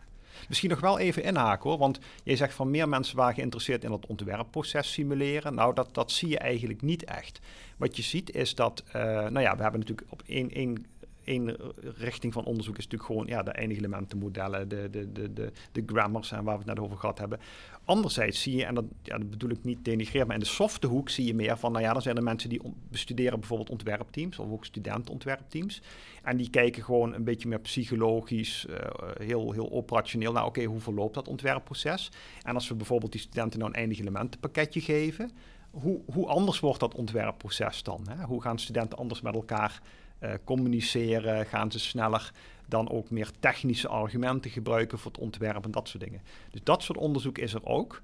[0.48, 3.92] Misschien nog wel even inhaken hoor, want je zegt van meer mensen waren geïnteresseerd in
[3.92, 5.54] het ontwerpproces simuleren.
[5.54, 7.40] Nou, dat, dat zie je eigenlijk niet echt.
[7.76, 10.86] Wat je ziet is dat, uh, nou ja, we hebben natuurlijk op één, één
[11.28, 11.56] één
[11.96, 15.82] richting van onderzoek is natuurlijk gewoon ja, de eindige elementenmodellen, de, de, de, de, de
[15.86, 17.40] grammars en waar we het net over gehad hebben.
[17.84, 20.86] Anderzijds zie je, en dat, ja, dat bedoel ik niet denigreer, maar in de softe
[20.86, 22.60] hoek zie je meer van, nou ja, dan zijn er mensen die
[22.90, 25.82] bestuderen bijvoorbeeld ontwerpteams of ook studentenontwerpteams.
[26.22, 28.76] En die kijken gewoon een beetje meer psychologisch, uh,
[29.18, 32.10] heel, heel operationeel naar, oké, hoe verloopt dat ontwerpproces?
[32.42, 35.30] En als we bijvoorbeeld die studenten nou een eindig elementenpakketje geven,
[35.70, 38.06] hoe, hoe anders wordt dat ontwerpproces dan?
[38.08, 38.24] Hè?
[38.24, 39.82] Hoe gaan studenten anders met elkaar
[40.20, 41.46] uh, communiceren?
[41.46, 42.32] Gaan ze sneller
[42.66, 46.22] dan ook meer technische argumenten gebruiken voor het ontwerpen en dat soort dingen?
[46.50, 48.00] Dus dat soort onderzoek is er ook.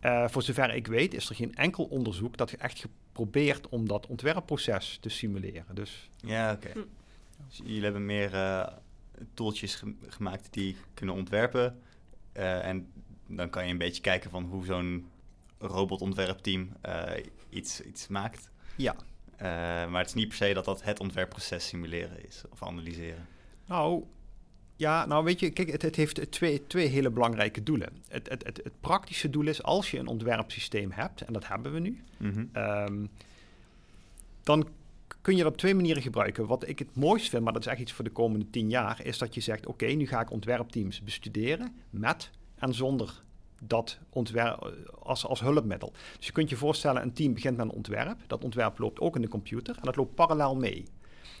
[0.00, 4.06] Uh, voor zover ik weet is er geen enkel onderzoek dat echt geprobeerd om dat
[4.06, 5.74] ontwerpproces te simuleren.
[5.74, 6.68] Dus, ja, oké.
[6.68, 6.84] Okay.
[7.48, 8.66] Dus jullie hebben meer uh,
[9.34, 11.80] tooltjes gemaakt die kunnen ontwerpen.
[12.32, 12.92] en
[13.26, 15.10] dan kan je een beetje kijken van hoe zo'n
[15.58, 17.12] robotontwerpteam uh,
[17.48, 18.50] iets, iets maakt.
[18.76, 18.96] Ja.
[19.42, 19.46] Uh,
[19.90, 23.26] maar het is niet per se dat dat het ontwerpproces simuleren is of analyseren.
[23.66, 24.04] Nou,
[24.76, 28.02] ja, nou weet je, kijk, het, het heeft twee, twee hele belangrijke doelen.
[28.08, 31.72] Het, het, het, het, praktische doel is als je een ontwerpsysteem hebt, en dat hebben
[31.72, 32.62] we nu, mm -hmm.
[32.62, 33.08] um,
[34.42, 34.68] dan
[35.20, 36.46] kun je dat op twee manieren gebruiken.
[36.46, 39.04] Wat ik het mooist vind, maar dat is echt iets voor de komende tien jaar,
[39.04, 43.22] is dat je zegt: Oké, okay, nu ga ik ontwerpteams bestuderen met en zonder
[43.60, 45.92] dat ontwerp als, als hulpmiddel.
[46.16, 48.18] Dus je kunt je voorstellen, een team begint met een ontwerp.
[48.26, 50.84] Dat ontwerp loopt ook in de computer en dat loopt parallel mee.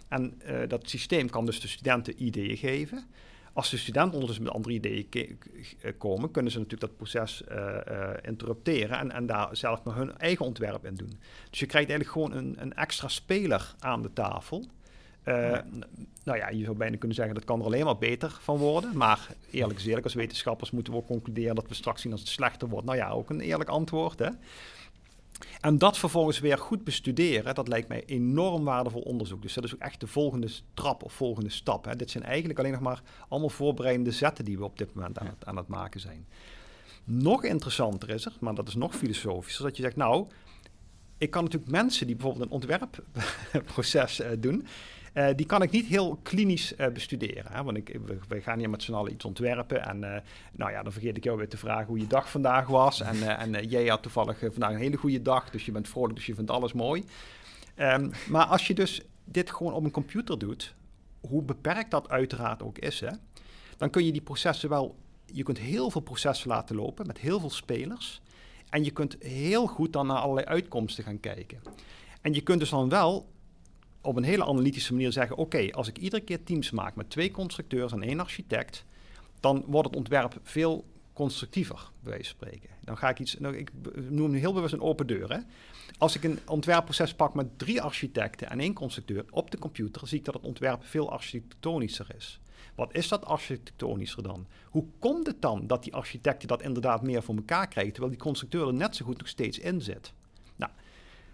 [0.08, 3.04] En uh, dat systeem kan dus de studenten ideeën geven.
[3.52, 5.38] Als de studenten ondertussen met andere ideeën
[5.98, 7.76] komen, kunnen ze natuurlijk dat proces uh,
[8.22, 11.18] interrupteren en, en daar zelf maar hun eigen ontwerp in doen.
[11.50, 14.66] Dus je krijgt eigenlijk gewoon een, een extra speler aan de tafel.
[15.30, 15.58] Uh,
[16.24, 18.96] nou ja, je zou bijna kunnen zeggen dat kan er alleen maar beter van worden.
[18.96, 22.20] Maar eerlijk is eerlijk, als wetenschappers moeten we ook concluderen dat we straks zien als
[22.20, 22.86] het slechter wordt.
[22.86, 24.18] Nou ja, ook een eerlijk antwoord.
[24.18, 24.28] Hè?
[25.60, 29.42] En dat vervolgens weer goed bestuderen, dat lijkt mij enorm waardevol onderzoek.
[29.42, 31.84] Dus dat is ook echt de volgende trap of volgende stap.
[31.84, 31.96] Hè.
[31.96, 35.26] Dit zijn eigenlijk alleen nog maar allemaal voorbereidende zetten die we op dit moment aan,
[35.26, 36.26] het, aan het maken zijn.
[37.04, 40.26] Nog interessanter is er, maar dat is nog filosofischer, dat je zegt, nou,
[41.18, 44.66] ik kan natuurlijk mensen die bijvoorbeeld een ontwerpproces uh, doen,
[45.14, 47.52] uh, die kan ik niet heel klinisch uh, bestuderen.
[47.52, 47.62] Hè?
[47.62, 49.84] Want ik, we, gaan hier met z'n allen iets ontwerpen.
[49.84, 50.16] En uh,
[50.52, 53.00] nou ja, dan vergeet ik jou weer te vragen hoe je dag vandaag was.
[53.00, 55.50] En, en jij had toevallig vandaag een hele goede dag.
[55.50, 57.04] Dus je bent vrolijk, dus je vindt alles mooi.
[57.76, 60.74] Um, maar als je dus dit gewoon op een computer doet,
[61.20, 63.10] hoe beperkt dat uiteraard ook is, hè,
[63.76, 64.96] dan kun je die processen wel.
[65.26, 68.20] Je kunt heel veel processen laten lopen met heel veel spelers.
[68.68, 71.60] En je kunt heel goed dan naar allerlei uitkomsten gaan kijken.
[72.20, 73.28] En je kunt dus dan wel
[74.00, 77.30] op een hele analytische manier zeggen: oké, als ik iedere keer teams maak met twee
[77.30, 78.84] constructeurs en één architect,
[79.40, 82.70] dan wordt het ontwerp veel constructiever, bij wijze van spreken.
[82.84, 83.70] Dan ga ik iets, nou, ik
[84.08, 85.32] noem heel bewust een open deur.
[85.32, 85.38] Hè.
[85.98, 90.18] Als ik een ontwerpproces pak met drie architecten en één constructeur op de computer, zie
[90.18, 92.40] ik dat het ontwerp veel architectonischer is.
[92.74, 94.46] Wat is dat architectonischer dan?
[94.64, 98.22] Hoe komt het dan dat die architecten dat inderdaad meer voor elkaar krijgen, terwijl die
[98.22, 100.12] constructeur er net zo goed nog steeds in zit?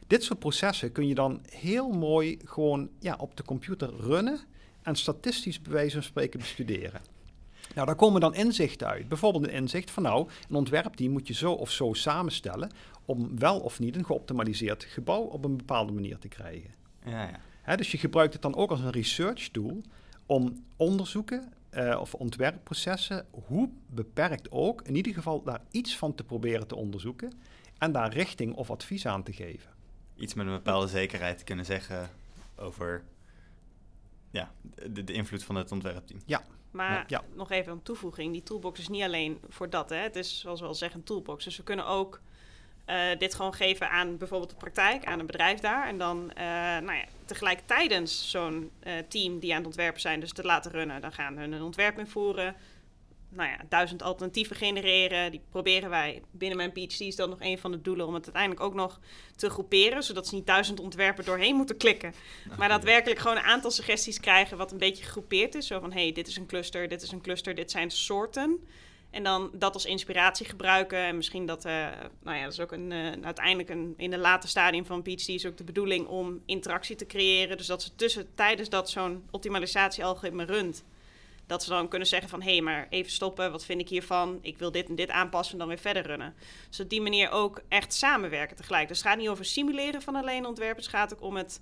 [0.07, 4.41] Dit soort processen kun je dan heel mooi gewoon ja, op de computer runnen
[4.83, 7.01] en statistisch bij wijze van spreken bestuderen.
[7.75, 9.09] Nou, daar komen dan inzichten uit.
[9.09, 12.71] Bijvoorbeeld een inzicht van nou, een ontwerpteam moet je zo of zo samenstellen
[13.05, 16.71] om wel of niet een geoptimaliseerd gebouw op een bepaalde manier te krijgen.
[17.05, 17.77] Ja, ja.
[17.77, 19.81] dus je gebruikt het dan ook als een research tool
[20.27, 26.25] om onderzoeken uh, of ontwerpprocessen, hoe beperkt ook, in ieder geval daar iets van te
[26.25, 27.33] proberen te onderzoeken
[27.79, 29.76] en daar richting of advies aan te geven
[30.17, 32.11] iets met een bepaalde zekerheid kunnen zeggen
[32.57, 33.05] over
[34.31, 34.53] ja,
[34.87, 36.21] de, de invloed van het ontwerpteam.
[36.27, 36.45] Ja.
[36.71, 37.23] Maar ja.
[37.35, 38.33] nog even een toevoeging.
[38.33, 39.91] Die toolbox is niet alleen voor dat.
[39.91, 39.97] Hè.
[39.97, 41.45] Het is zoals we al zeggen een toolbox.
[41.45, 42.21] Dus we kunnen ook
[42.87, 45.87] uh, dit gewoon geven aan bijvoorbeeld de praktijk, aan een bedrijf daar.
[45.87, 50.21] En dan uh, nou ja, tegelijk tijdens zo'n uh, team die aan het ontwerpen zijn,
[50.21, 51.01] dus te laten runnen.
[51.01, 52.55] Dan gaan hun een ontwerp invoeren
[53.37, 55.31] nou ja, duizend alternatieven genereren.
[55.31, 58.25] Die proberen wij binnen mijn PhD is dat nog een van de doelen om het
[58.25, 59.01] uiteindelijk ook nog
[59.37, 62.15] te groeperen, zodat ze niet duizend ontwerpen doorheen moeten klikken.
[62.45, 65.67] Nou, maar daadwerkelijk gewoon een aantal suggesties krijgen wat een beetje gegroepeerd is.
[65.67, 68.61] Zo van, hey, dit is een cluster, dit is een cluster, dit zijn soorten.
[69.11, 70.99] En dan dat als inspiratie gebruiken.
[70.99, 71.73] En misschien dat, uh,
[72.23, 75.29] nou ja, dat is ook een, uh, uiteindelijk een, in een later stadium van PhD
[75.29, 77.57] is ook de bedoeling om interactie te creëren.
[77.57, 80.85] Dus dat ze tussen, tijdens dat zo'n optimalisatie-algoritme runt,
[81.47, 82.43] dat ze dan kunnen zeggen van...
[82.43, 84.39] hé, hey, maar even stoppen, wat vind ik hiervan?
[84.43, 86.35] Ik wil dit en dit aanpassen en dan weer verder runnen.
[86.69, 88.89] Dus op die manier ook echt samenwerken tegelijk.
[88.89, 90.83] Dus het gaat niet over simuleren van alleen ontwerpen.
[90.83, 91.61] Het gaat ook om het,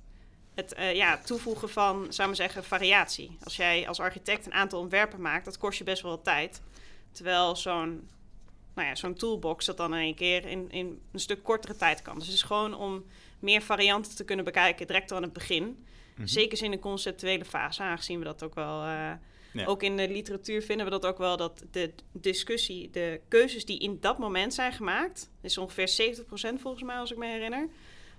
[0.55, 3.37] het uh, ja, toevoegen van, zou maar zeggen, variatie.
[3.45, 6.63] Als jij als architect een aantal ontwerpen maakt, dat kost je best wel wat tijd.
[7.13, 8.09] Terwijl zo'n
[8.75, 12.03] nou ja, zo'n toolbox dat dan in één keer in, in een stuk kortere tijd
[12.03, 12.15] kan.
[12.15, 13.05] Dus het is gewoon om
[13.39, 15.85] meer varianten te kunnen bekijken direct aan het begin.
[16.17, 16.27] Mhm.
[16.27, 18.83] Zeker in de conceptuele fase, aangezien we dat ook wel...
[18.83, 19.13] eh,
[19.67, 23.79] Ook in de literatuur vinden we dat ook wel, dat de discussie, de keuzes die
[23.79, 25.31] in dat moment zijn gemaakt...
[25.43, 26.25] is ongeveer 70%
[26.61, 27.69] volgens mij, als ik me herinner...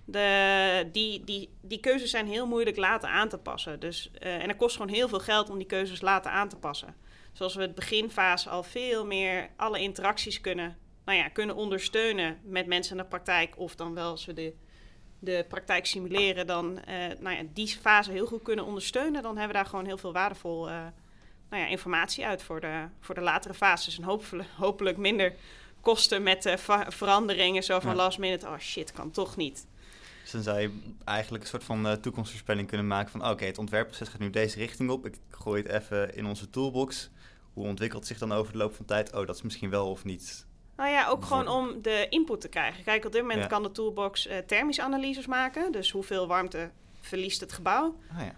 [0.08, 3.80] De, die, die, die keuzes zijn heel moeilijk laten aan te passen.
[3.80, 6.56] Dus, eh, en het kost gewoon heel veel geld om die keuzes laten aan te
[6.56, 6.96] passen.
[7.34, 12.68] Zoals we het beginfase al veel meer alle interacties kunnen, nou ja, kunnen ondersteunen met
[12.68, 13.60] mensen in de praktijk.
[13.60, 14.54] Of dan wel als we de,
[15.20, 19.22] de praktijk simuleren, dan eh, nou ja, die fase heel goed kunnen ondersteunen.
[19.22, 20.86] Dan hebben we daar gewoon heel veel waardevol eh,
[21.56, 23.98] nou ja, informatie uit voor de, voor de latere fases.
[23.98, 25.34] En hopelijk, hopelijk minder
[25.82, 27.64] kosten met eh, veranderingen.
[27.64, 27.96] Zo van Ja.
[27.96, 29.68] last minute, oh shit, kan toch niet.
[30.22, 33.30] Dus dan zou je eigenlijk een soort van eh, toekomstvoorspelling kunnen maken van...
[33.30, 35.06] oké, het ontwerpproces gaat nu deze richting op.
[35.06, 37.10] Ik gooi het even in onze toolbox.
[37.54, 39.14] Hoe ontwikkelt zich dan over de loop van tijd?
[39.14, 40.46] Oh, dat is misschien wel of niet.
[40.78, 42.84] Nou ja, ook gewoon om de input te krijgen.
[42.84, 43.48] Kijk, op dit moment Ja.
[43.48, 45.72] kan de toolbox eh, thermische analyses maken.
[45.72, 46.72] Dus hoeveel warmte
[47.06, 47.98] verliest het gebouw.
[48.12, 48.36] Ah ja.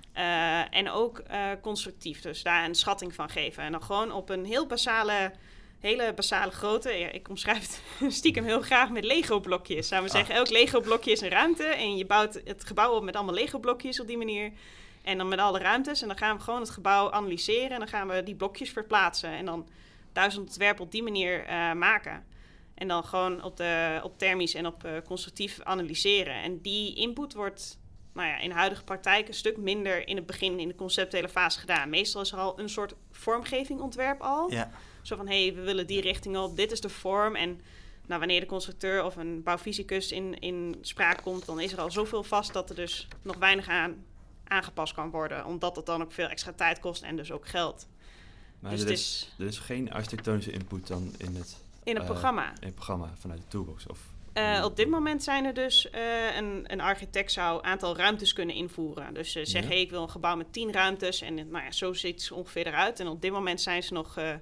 [0.72, 3.64] Eh, en ook eh, constructief, dus daar een schatting van geven.
[3.64, 5.32] En dan gewoon op een heel basale,
[5.80, 6.92] hele basale grootte.
[6.92, 9.88] Ja, ik omschrijf het stiekem heel graag met Lego-blokjes.
[9.88, 10.16] Zou we Ah.
[10.16, 11.64] zeggen, elk Lego-blokje is een ruimte.
[11.64, 14.52] En je bouwt het gebouw op met allemaal Lego-blokjes op die manier.
[15.04, 16.02] En dan met alle ruimtes.
[16.02, 17.72] En dan gaan we gewoon het gebouw analyseren.
[17.72, 19.30] En dan gaan we die blokjes verplaatsen.
[19.30, 19.68] En dan
[20.14, 22.26] duizend ontwerpen op die manier eh, maken.
[22.76, 26.34] En dan gewoon op, de, op thermisch en op constructief analyseren.
[26.34, 27.80] En die input wordt
[28.18, 31.30] nou ja, in de huidige praktijk een stuk minder in het begin in de conceptuele
[31.30, 31.90] fase gedaan.
[31.90, 34.52] Meestal is er al een soort vormgeving ontwerp al.
[34.52, 37.36] Ja, Zo van, hé, hey, we willen die richting op, dit is de vorm.
[37.36, 37.62] En
[38.06, 41.46] nou, wanneer de constructeur of een bouwfysicus in, in spraak komt...
[41.46, 44.06] dan is er al zoveel vast dat er dus nog weinig aan
[44.44, 45.46] aangepast kan worden.
[45.46, 47.88] Omdat het dan ook veel extra tijd kost en dus ook geld.
[48.60, 52.10] Maar dus er, is, er is geen architectonische input dan in het, in het eh,
[52.10, 52.50] programma.
[52.50, 53.88] in het programma vanuit de toolbox?
[53.88, 54.00] Of,
[54.38, 58.34] Eh, op dit moment zijn er dus eh, een, een architect zou een aantal ruimtes
[58.34, 59.14] kunnen invoeren.
[59.14, 59.76] Dus ze zeggen, Ja.
[59.76, 62.68] hey, ik wil een gebouw met tien ruimtes en nou ja, zo ziet het ongeveer
[62.68, 63.00] eruit.
[63.00, 64.34] En op dit moment zijn ze nog eh,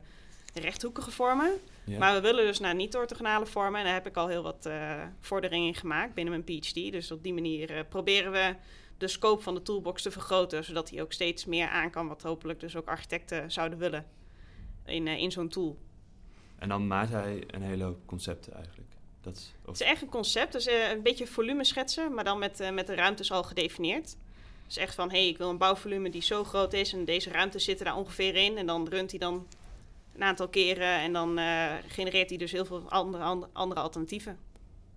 [0.54, 1.52] rechthoekige vormen.
[1.84, 1.98] Ja.
[2.00, 3.80] Maar we willen dus naar niet-orthogonale vormen.
[3.80, 6.92] En daar heb ik al heel wat eh, vorderingen in gemaakt binnen mijn PhD.
[6.92, 8.56] Dus op die manier eh, proberen we
[8.98, 10.64] de scope van de toolbox te vergroten.
[10.64, 14.06] Zodat die ook steeds meer aan kan, wat hopelijk dus ook architecten zouden willen
[14.86, 15.78] in, eh, in zo'n tool.
[16.56, 18.90] En dan maakt hij een hele hoop concepten eigenlijk.
[19.26, 22.40] Dat is, of, Het is echt een concept, dus een beetje volume schetsen, maar dan
[22.40, 24.16] met, eh, met de ruimtes al gedefinieerd.
[24.66, 27.30] Dus echt van, hé, hey, ik wil een bouwvolume die zo groot is en deze
[27.30, 28.58] ruimtes zitten daar ongeveer in.
[28.58, 29.48] En dan runt hij dan
[30.16, 34.38] een aantal keren en dan eh, genereert hij dus heel veel andere, andere, alternatieven.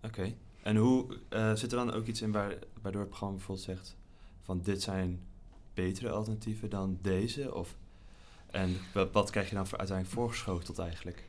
[0.03, 0.35] Oké.
[0.63, 1.07] En hoe
[1.55, 3.97] zit er dan ook iets in waar, waardoor het programma bijvoorbeeld zegt
[4.43, 5.21] van dit zijn
[5.75, 7.55] betere alternatieven dan deze?
[7.55, 7.77] Of,
[8.51, 11.28] en wat, wat krijg je dan voor, uiteindelijk voorgeschoteld eigenlijk?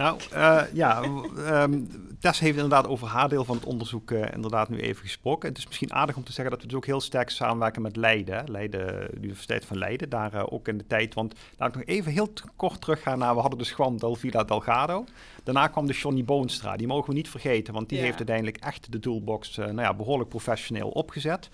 [0.00, 1.02] Nou, eh, ja,
[1.46, 1.80] ehm,
[2.20, 5.48] Tess heeft inderdaad over haar deel van het onderzoek eh, inderdaad nu even gesproken.
[5.48, 7.96] Het is misschien aardig om te zeggen dat we dus ook heel sterk samenwerken met
[7.96, 8.50] Leiden.
[8.50, 11.14] Leiden, de Universiteit van Leiden, daar eh, ook in de tijd.
[11.14, 14.44] Want laat ik nog even heel kort teruggaan naar, we hadden dus gewoon Del Villa
[14.44, 15.04] Delgado.
[15.44, 18.04] Daarna kwam de Johnny Boonstra, die mogen we niet vergeten, want die Ja.
[18.04, 21.48] heeft uiteindelijk echt de toolbox nou ja, behoorlijk professioneel opgezet.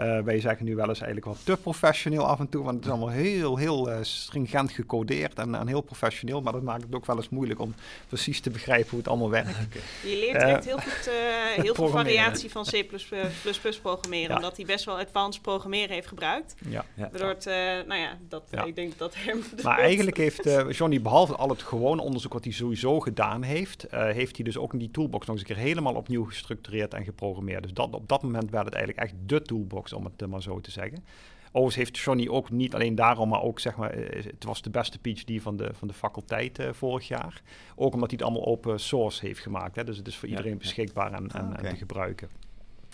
[0.00, 2.84] Eh, wij zeggen nu wel eens eigenlijk wat te professioneel af en toe, want het
[2.84, 6.40] is allemaal heel, heel eh, stringent gecodeerd en, en heel professioneel.
[6.42, 7.74] Maar dat maakt het ook wel eens moeilijk om
[8.08, 9.48] precies te begrijpen hoe het allemaal werkt.
[10.02, 12.86] Je leert direct heel goed eh, heel veel variatie van C++
[13.82, 14.36] programmeren, Ja.
[14.36, 16.54] omdat hij best wel advanced programmeren heeft gebruikt.
[16.68, 16.84] Ja.
[16.94, 17.08] Ja.
[17.10, 17.54] Waardoor het, eh,
[17.86, 18.64] nou ja, dat, Ja.
[18.64, 19.42] ik denk dat hem...
[19.62, 23.84] Maar eigenlijk heeft eh, Johnny, behalve al het gewone onderzoek wat hij sowieso gedaan heeft,
[23.84, 26.94] eh, heeft hij dus ook in die toolbox nog eens een keer helemaal opnieuw gestructureerd
[26.94, 27.62] en geprogrammeerd.
[27.62, 30.42] Dus dat, op dat moment werd het eigenlijk echt de toolbox, om het eh, maar
[30.42, 31.04] zo te zeggen.
[31.52, 34.70] Overigens heeft Johnny ook niet alleen daarom, maar ook zeg maar, eh, het was de
[34.70, 37.42] beste PhD van de, van de faculteit eh, vorig jaar.
[37.76, 39.76] Ook omdat hij het allemaal open source heeft gemaakt.
[39.76, 39.84] Hè?
[39.84, 42.28] Dus het is voor Ja, iedereen beschikbaar en, en, Ah, en te gebruiken.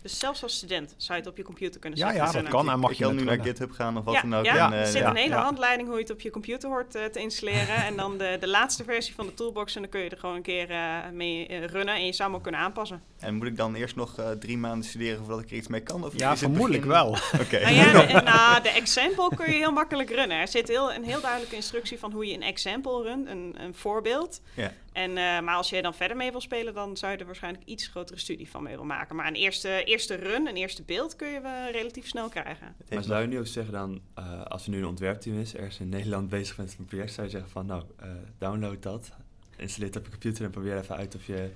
[0.06, 2.20] Dus zelfs als student zou je het op je computer kunnen Ja, zetten.
[2.26, 2.52] ja, dat Runnen.
[2.62, 2.70] kan.
[2.70, 3.44] en mag je kan het nu naar.
[3.44, 4.44] GitHub gaan of wat Ja, dan ook.
[4.44, 5.10] ja, en, er eh, zit ja.
[5.10, 5.42] een hele ja.
[5.42, 7.74] handleiding hoe je het op je computer hoort eh, te installeren.
[7.88, 9.74] en dan de, de laatste versie van de toolbox.
[9.74, 11.94] En dan kun je er gewoon een keer eh, mee runnen.
[11.94, 13.02] En je zou hem ook kunnen aanpassen.
[13.18, 16.04] En moet ik dan eerst nog drie maanden studeren voordat ik er iets mee kan?
[16.04, 17.10] Of Ja, vermoedelijk begin- wel.
[17.42, 17.60] Oké.
[17.60, 20.38] Nou ja, de, nou, de example kun je heel makkelijk runnen.
[20.40, 23.28] Er zit heel, een heel duidelijke instructie van hoe je een example runt.
[23.28, 24.40] Een, een voorbeeld.
[24.54, 24.72] Ja.
[24.96, 27.26] En, eh, maar als je er dan verder mee wil spelen, dan zou je er
[27.26, 29.16] waarschijnlijk iets grotere studie van mee willen maken.
[29.16, 32.74] Maar een eerste, eerste run, een eerste beeld kun je wel relatief snel krijgen.
[32.90, 35.80] Maar zou je nu ook zeggen dan, eh, als er nu een ontwerpteam is, ergens
[35.80, 39.12] in Nederland bezig met een project, zou je zeggen van nou, eh, download dat,
[39.56, 41.50] installeer het op je computer en probeer even uit of je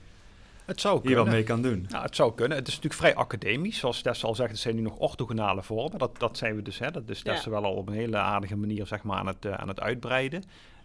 [0.65, 1.87] Het zou hier wat mee kan doen.
[1.89, 2.59] Nou, het zou kunnen.
[2.59, 3.79] Het is natuurlijk vrij academisch.
[3.79, 5.99] Zoals Tess al zegt, het zijn nu nog orthogonale vormen.
[5.99, 6.79] Dat, dat zijn we dus.
[6.79, 6.91] Hè.
[6.91, 7.51] Dat is Tess Ja.
[7.51, 10.43] wel al op een hele aardige manier zeg maar, aan, het, aan het uitbreiden.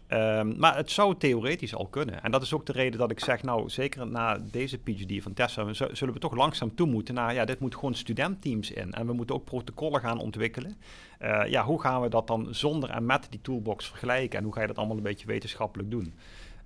[0.08, 2.24] Ehm, maar het zou theoretisch al kunnen.
[2.24, 5.34] En dat is ook de reden dat ik zeg, nou, zeker na deze PhD van
[5.34, 8.94] Tessa, zullen we toch langzaam toe moeten naar, ja, dit moet gewoon studentteams in.
[8.94, 10.78] En we moeten ook protocollen gaan ontwikkelen.
[11.22, 14.38] Uh, ja, hoe gaan we dat dan zonder en met die toolbox vergelijken?
[14.38, 16.14] En hoe ga je dat allemaal een beetje wetenschappelijk doen?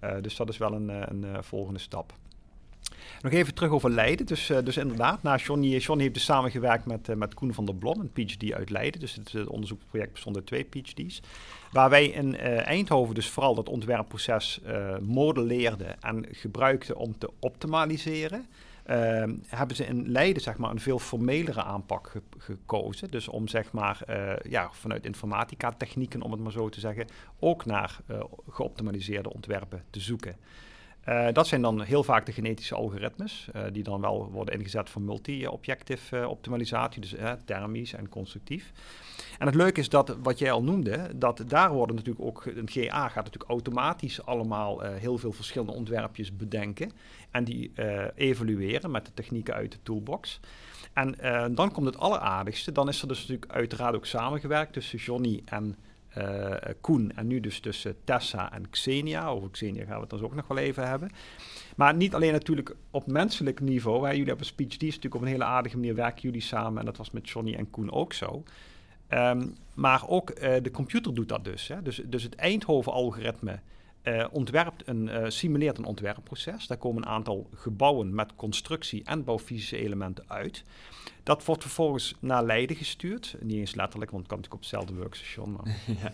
[0.04, 2.14] Uh, dus dat is wel een, een, een volgende stap.
[3.22, 4.26] Nog even terug over Leiden.
[4.26, 8.00] Dus, dus inderdaad, nou, Johnny, Johnny heeft dus samengewerkt met, met Koen van der Blom,
[8.00, 9.00] een PhD uit Leiden.
[9.00, 11.22] Dus het, het onderzoeksproject bestond uit twee PhD's.
[11.72, 14.62] Waar wij in uh, Eindhoven dus vooral dat ontwerpproces
[15.02, 18.46] modelleerden en gebruikten om te optimaliseren.
[18.84, 23.12] Ehm, hebben ze in Leiden zeg maar, een veel formelere aanpak ge gekozen.
[23.12, 24.02] Dus om zeg maar,
[24.50, 27.08] ja, vanuit informatica technieken, om het maar zo te zeggen,
[27.40, 28.00] ook naar
[28.50, 30.36] geoptimaliseerde ontwerpen te zoeken.
[31.10, 34.90] Uh, dat zijn dan heel vaak de genetische algoritmes, uh, die dan wel worden ingezet
[34.90, 38.72] voor multi-objective optimalisatie, dus thermisch en constructief.
[39.38, 42.70] En het leuke is dat, wat jij al noemde, dat daar worden natuurlijk ook, een
[42.70, 46.92] GA gaat natuurlijk automatisch allemaal heel veel verschillende ontwerpjes bedenken
[47.32, 47.72] en die
[48.16, 50.40] evalueren met de technieken uit de toolbox.
[50.94, 51.16] En
[51.56, 55.76] dan komt het alleraardigste, dan is er dus natuurlijk uiteraard ook samengewerkt tussen Johnny en
[56.20, 59.28] uh, Koen en nu dus tussen Tessa en Xenia.
[59.28, 61.12] Over Xenia gaan we het dan ook nog wel even hebben.
[61.76, 64.06] Maar niet alleen natuurlijk op menselijk niveau.
[64.06, 64.12] Hè.
[64.12, 66.80] Jullie hebben speech, die is natuurlijk op een hele aardige manier werken jullie samen.
[66.80, 68.44] En dat was met Johnny en Koen ook zo.
[69.10, 71.68] Um, maar ook uh, de computer doet dat dus.
[71.68, 71.82] Hè.
[71.82, 73.60] Dus, dus het Eindhoven-algoritme
[74.04, 76.68] uh, ontwerpt een, uh, simuleert een ontwerpproces.
[76.68, 80.64] Daar komen een aantal gebouwen met constructie en bouwfysische elementen uit.
[81.24, 83.36] Dat wordt vervolgens naar Leiden gestuurd.
[83.40, 85.52] Niet eens letterlijk, want het kan natuurlijk op hetzelfde workstation.
[85.52, 85.66] Maar.
[86.02, 86.12] ja.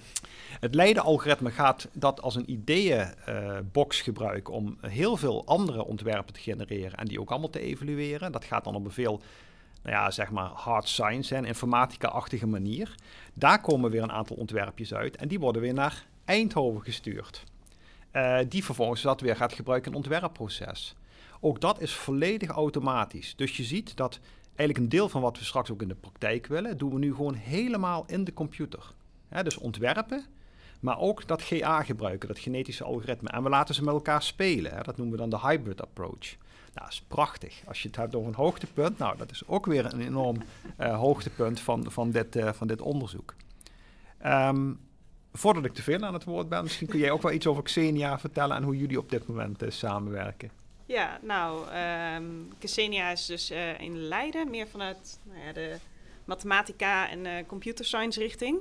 [0.60, 6.98] Het Leiden-algoritme gaat dat als een ideeënbox gebruiken om heel veel andere ontwerpen te genereren
[6.98, 8.32] en die ook allemaal te evalueren.
[8.32, 9.22] Dat gaat dan op een veel
[9.84, 12.96] nou ja, zeg maar hard science en informatica-achtige manier.
[13.34, 17.44] Daar komen weer een aantal ontwerpjes uit en die worden weer naar Eindhoven gestuurd.
[18.16, 20.96] Uh, die vervolgens dat weer gaat gebruiken in ontwerpproces.
[21.40, 23.36] Ook dat is volledig automatisch.
[23.36, 24.20] Dus je ziet dat
[24.56, 27.16] eigenlijk een deel van wat we straks ook in de praktijk willen, doen we nu
[27.16, 28.94] gewoon helemaal in de computer.
[29.44, 30.26] dus ontwerpen,
[30.80, 33.30] maar ook dat GA gebruiken, dat genetische algoritme.
[33.30, 34.84] En we laten ze met elkaar spelen.
[34.84, 36.36] Dat noemen we dan de hybrid approach.
[36.74, 37.62] Nou, dat is prachtig.
[37.68, 40.38] Als je het hebt over een hoogtepunt, nou, dat is ook weer een enorm
[40.80, 43.36] uh, hoogtepunt van, van, dit, uh, van dit onderzoek.
[44.26, 44.80] Um,
[45.38, 47.64] voordat ik te veel aan het woord ben, misschien kun jij ook wel iets over
[47.64, 50.52] Xenia vertellen en hoe jullie op dit moment uh, samenwerken.
[50.86, 51.66] Ja, nou,
[52.16, 55.76] um, is dus uh, in Leiden, meer vanuit nou ja, de
[56.26, 58.60] mathematica en uh, computer science richting.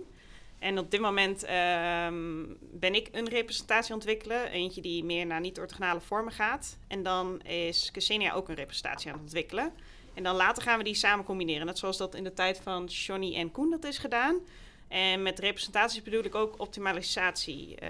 [0.58, 6.00] En op dit moment um, ben ik een representatie ontwikkelen, eentje die meer naar niet-orthogonale
[6.00, 6.78] vormen gaat.
[6.88, 9.72] En dan is Xenia ook een representatie aan het ontwikkelen.
[10.14, 12.84] En dan later gaan we die samen combineren, net zoals dat in de tijd van
[12.84, 14.40] Johnny en Koen dat is gedaan.
[14.88, 17.88] En met representaties bedoel ik ook optimalisatie uh,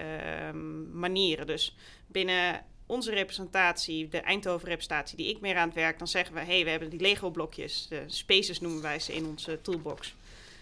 [0.91, 1.47] manieren.
[1.47, 1.75] Dus
[2.07, 6.45] binnen onze representatie, de Eindhoven-representatie die ik meer aan het werk, dan zeggen we: hé,
[6.45, 10.15] hey, we hebben die Lego-blokjes, de spaces noemen wij ze in onze toolbox,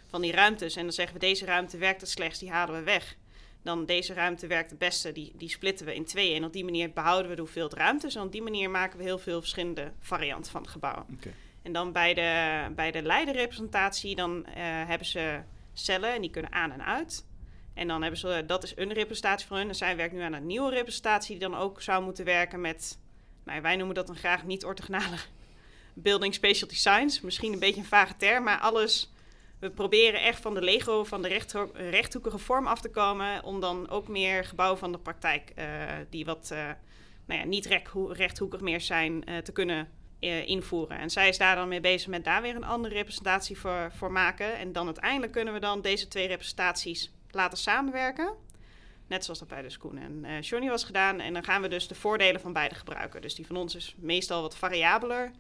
[0.10, 0.76] van die ruimtes.
[0.76, 3.16] En dan zeggen we: deze ruimte werkt het slechtst, die halen we weg.
[3.62, 6.34] Dan deze ruimte werkt het beste, die, die splitten we in twee.
[6.34, 8.16] En op die manier behouden we de hoeveelheid ruimtes.
[8.16, 11.06] En op die manier maken we heel veel verschillende varianten van het gebouw.
[11.18, 11.34] Okay.
[11.62, 15.42] En dan bij de, bij de leiderrepresentatie, dan uh, hebben ze
[15.74, 17.26] cellen en die kunnen aan en uit.
[17.74, 19.68] En dan hebben ze, dat is een representatie voor hun.
[19.68, 23.00] En zij werkt nu aan een nieuwe representatie die dan ook zou moeten werken met,
[23.46, 25.18] nou, wij noemen dat dan graag niet orthogonale
[25.94, 27.26] building specialty science.
[27.26, 29.14] Misschien een beetje een vage term, maar alles,
[29.60, 33.60] we proberen echt van de Lego, van de recht, rechthoekige vorm af te komen, om
[33.60, 35.66] dan ook meer gebouwen van de praktijk, uh,
[36.10, 36.70] die wat, uh,
[37.26, 37.66] nou ja, niet
[38.12, 39.88] rechthoekig meer zijn, uh, te kunnen
[40.24, 40.98] invoeren.
[40.98, 44.12] En zij is daar dan mee bezig met daar weer een andere representatie voor, voor
[44.12, 44.58] maken.
[44.58, 48.34] En dan uiteindelijk kunnen we dan deze twee representaties laten samenwerken.
[49.08, 51.20] Net zoals dat bij de Skoen en uh, Johnny was gedaan.
[51.20, 53.22] En dan gaan we dus de voordelen van beide gebruiken.
[53.22, 55.32] Dus die van ons is meestal wat variabeler.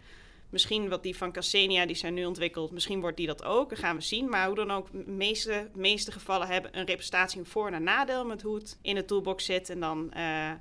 [0.50, 3.70] Misschien wat die van Cassenia, die zijn nu ontwikkeld, misschien wordt die dat ook.
[3.70, 4.30] Dat gaan we zien.
[4.30, 8.26] Maar hoe dan ook, de meeste, meeste gevallen hebben een representatie een voor- en nadeel
[8.26, 9.70] met hoe het in de toolbox zit.
[9.70, 10.52] En dan uh,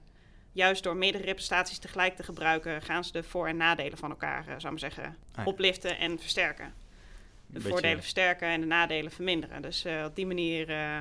[0.53, 4.41] juist door meerdere representaties tegelijk te gebruiken, gaan ze de voor- en nadelen van elkaar,
[4.41, 6.73] uh, zou ik maar zeggen, ah, opliften en versterken.
[7.47, 9.63] De voordelen versterken en de nadelen verminderen.
[9.63, 11.01] Dus uh, op die manier uh,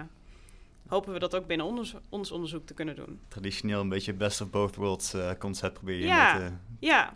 [0.88, 3.20] hopen we dat ook binnen ons, ons, onderzoek te kunnen doen.
[3.28, 7.14] Traditioneel een beetje best of both worlds concept probeer je ja, met, Ja,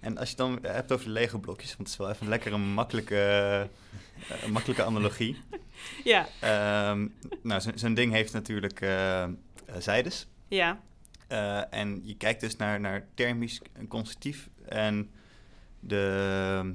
[0.00, 2.28] en als je het dan hebt over de Lego-blokjes, want het is wel even een
[2.28, 3.68] lekkere, makkelijke,
[4.30, 5.36] uh, makkelijke analogie.
[6.04, 6.26] ja.
[6.90, 8.86] Um, nou, zo'n ding heeft natuurlijk
[9.78, 10.26] zijdes.
[10.48, 10.80] Ja.
[11.32, 14.48] Uh, en je kijkt dus naar, naar thermisch en constructief.
[14.68, 15.10] En
[15.80, 16.74] de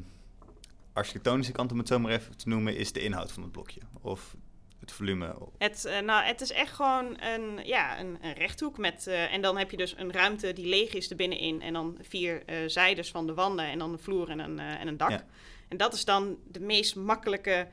[0.94, 3.82] architectonische kant, om het zo maar even te noemen, is de inhoud van het blokje.
[4.02, 4.36] Of
[4.80, 5.36] het volume?
[5.58, 9.06] Het, uh, nou, het is echt gewoon een, ja, een, een rechthoek met...
[9.08, 11.62] Uh, en dan heb je dus een ruimte die leeg is er binnenin.
[11.62, 14.98] En dan vier zijdes van de wanden en dan de vloer en een, en een
[14.98, 15.10] dak.
[15.10, 15.26] Ja.
[15.68, 17.68] En dat is dan de meest makkelijke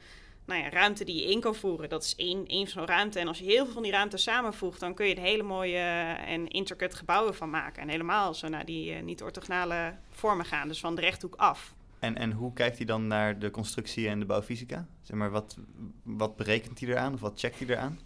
[0.49, 1.88] nou ja, ruimte die je in kan voeren.
[1.88, 3.18] Dat is één, één zo'n ruimte.
[3.18, 4.80] En als je heel veel van die ruimtes samenvoegt...
[4.80, 5.78] dan kun je er hele mooie
[6.26, 7.82] en intricate gebouwen van maken.
[7.82, 10.68] En helemaal we naar die niet-orthogonale vormen gaan.
[10.68, 11.74] Dus van de rechthoek af.
[11.99, 14.86] En, en hoe kijkt hij dan naar de constructie en de bouwfysica?
[15.03, 15.57] Zeg maar, wat,
[16.03, 18.01] wat berekent hij eraan of wat checkt hij eraan?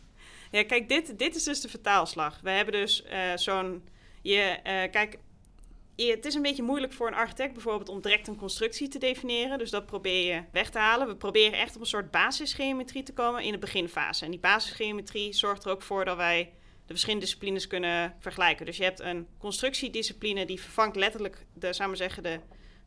[0.51, 2.41] Ja, kijk, dit, dit is dus de vertaalslag.
[2.43, 3.89] We hebben dus uh, zo'n...
[4.23, 5.19] Je, uh, kijk,
[5.97, 9.59] het is een beetje moeilijk voor een architect bijvoorbeeld om direct een constructie te definiëren.
[9.59, 11.07] Dus dat probeer je weg te halen.
[11.07, 14.25] We proberen echt op een soort basisgeometrie te komen in de beginfase.
[14.25, 16.53] En die basisgeometrie zorgt er ook voor dat wij
[16.87, 18.67] de verschillende disciplines kunnen vergelijken.
[18.67, 22.41] Dus je hebt een constructiediscipline die vervangt letterlijk de, zeggen, de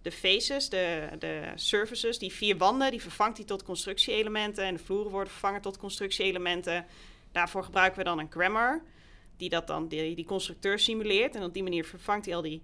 [0.06, 4.64] de faces, de, de surfaces, die vier wanden, die vervangt hij tot constructieelementen.
[4.64, 6.86] En de vloeren worden vervangen tot constructieelementen.
[7.32, 8.82] Daarvoor gebruiken we dan een grammar,
[9.38, 11.36] die dat dan die, die constructeur simuleert.
[11.36, 12.62] En op die manier vervangt hij al die,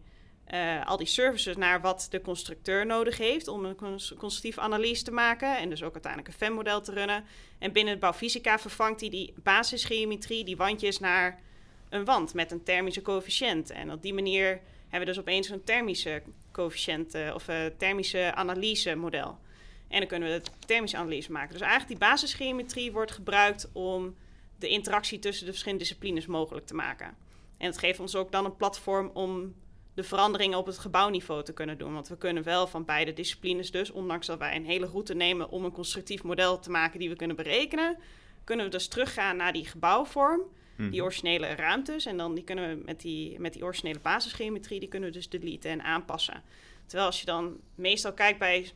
[0.54, 3.76] uh, al die services naar wat de constructeur nodig heeft om een
[4.18, 5.58] constructieve analyse te maken.
[5.58, 7.24] En dus ook uiteindelijk een FEM-model te runnen.
[7.60, 11.40] En binnen het bouwfysica vervangt hij die basisgeometrie, die wandjes, naar
[11.90, 13.70] een wand met een thermische coëfficiënt.
[13.70, 16.22] En op die manier hebben we dus opeens een thermische
[16.52, 19.40] coëfficiënt of uh, thermische analyse model.
[19.88, 21.52] En dan kunnen we de thermische analyse maken.
[21.52, 24.16] Dus eigenlijk die basisgeometrie wordt gebruikt om
[24.60, 27.18] de interactie tussen de verschillende disciplines mogelijk te maken.
[27.58, 29.56] En het geeft ons ook dan een platform om
[29.94, 31.94] de veranderingen op het gebouwniveau te kunnen doen.
[31.94, 35.50] Want we kunnen wel van beide disciplines dus, ondanks dat wij een hele route nemen
[35.50, 37.98] om een constructief model te maken die we kunnen berekenen,
[38.44, 40.42] kunnen we dus teruggaan naar die gebouwvorm
[40.90, 41.02] die mhm.
[41.02, 42.06] originele ruimtes.
[42.06, 45.30] En dan die kunnen we met die, met die originele basisgeometrie, die kunnen we dus
[45.30, 46.44] deleten en aanpassen.
[46.86, 48.72] Terwijl als je dan meestal kijkt bij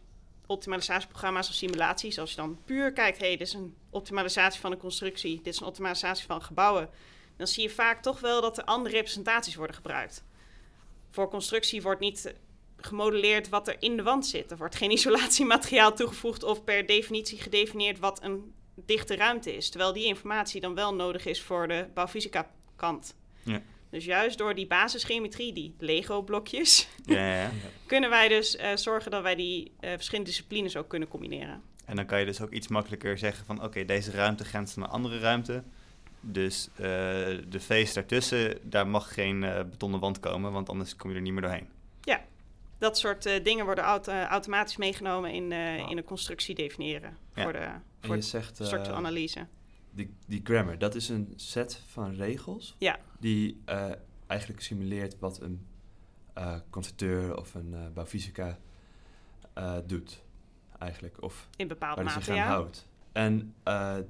[0.46, 4.72] optimalisatieprogramma's of simulaties, als je dan puur kijkt, hé, hey, dit is een optimalisatie van
[4.72, 6.90] een constructie, dit is een optimalisatie van gebouwen,
[7.38, 10.24] dan zie je vaak toch wel dat er andere representaties worden gebruikt.
[11.16, 12.34] Voor constructie wordt niet
[12.78, 14.52] gemodelleerd wat er in de wand zit.
[14.52, 19.70] Er wordt geen isolatiemateriaal toegevoegd of per definitie gedefinieerd wat een dichte ruimte is.
[19.70, 23.16] Terwijl die informatie dan wel nodig is voor de bouwfysica kant.
[23.44, 23.62] Ja.
[23.90, 27.52] Dus juist door die basisgeometrie, die Lego-blokjes, ja, ja,
[27.86, 31.62] kunnen wij dus uh, zorgen dat wij die uh, verschillende disciplines ook kunnen combineren.
[31.86, 34.84] En dan kan je dus ook iets makkelijker zeggen van oké, deze ruimte grenst aan
[34.84, 35.64] een andere ruimte.
[36.28, 36.78] Dus uh,
[37.48, 41.34] de face daartussen, daar mag geen betonnen wand komen, want anders kom je er niet
[41.34, 41.68] meer doorheen.
[42.02, 42.22] Ja,
[42.78, 45.52] dat soort dingen worden auto automatisch meegenomen in,
[45.90, 47.18] in de constructie definiëren.
[47.34, 47.68] Voor de,
[48.02, 49.48] voor zegt, structuuranalyse.
[49.92, 53.00] Die, die grammar, dat is een set van regels ja.
[53.20, 53.92] die uh,
[54.28, 55.66] eigenlijk simuleert wat een
[56.38, 58.58] uh, constructeur of een uh, bouwfysica
[59.86, 60.24] doet,
[60.80, 61.22] eigenlijk.
[61.22, 62.88] Of in bepaalde waar mate, zich aan houdt.
[63.16, 63.54] En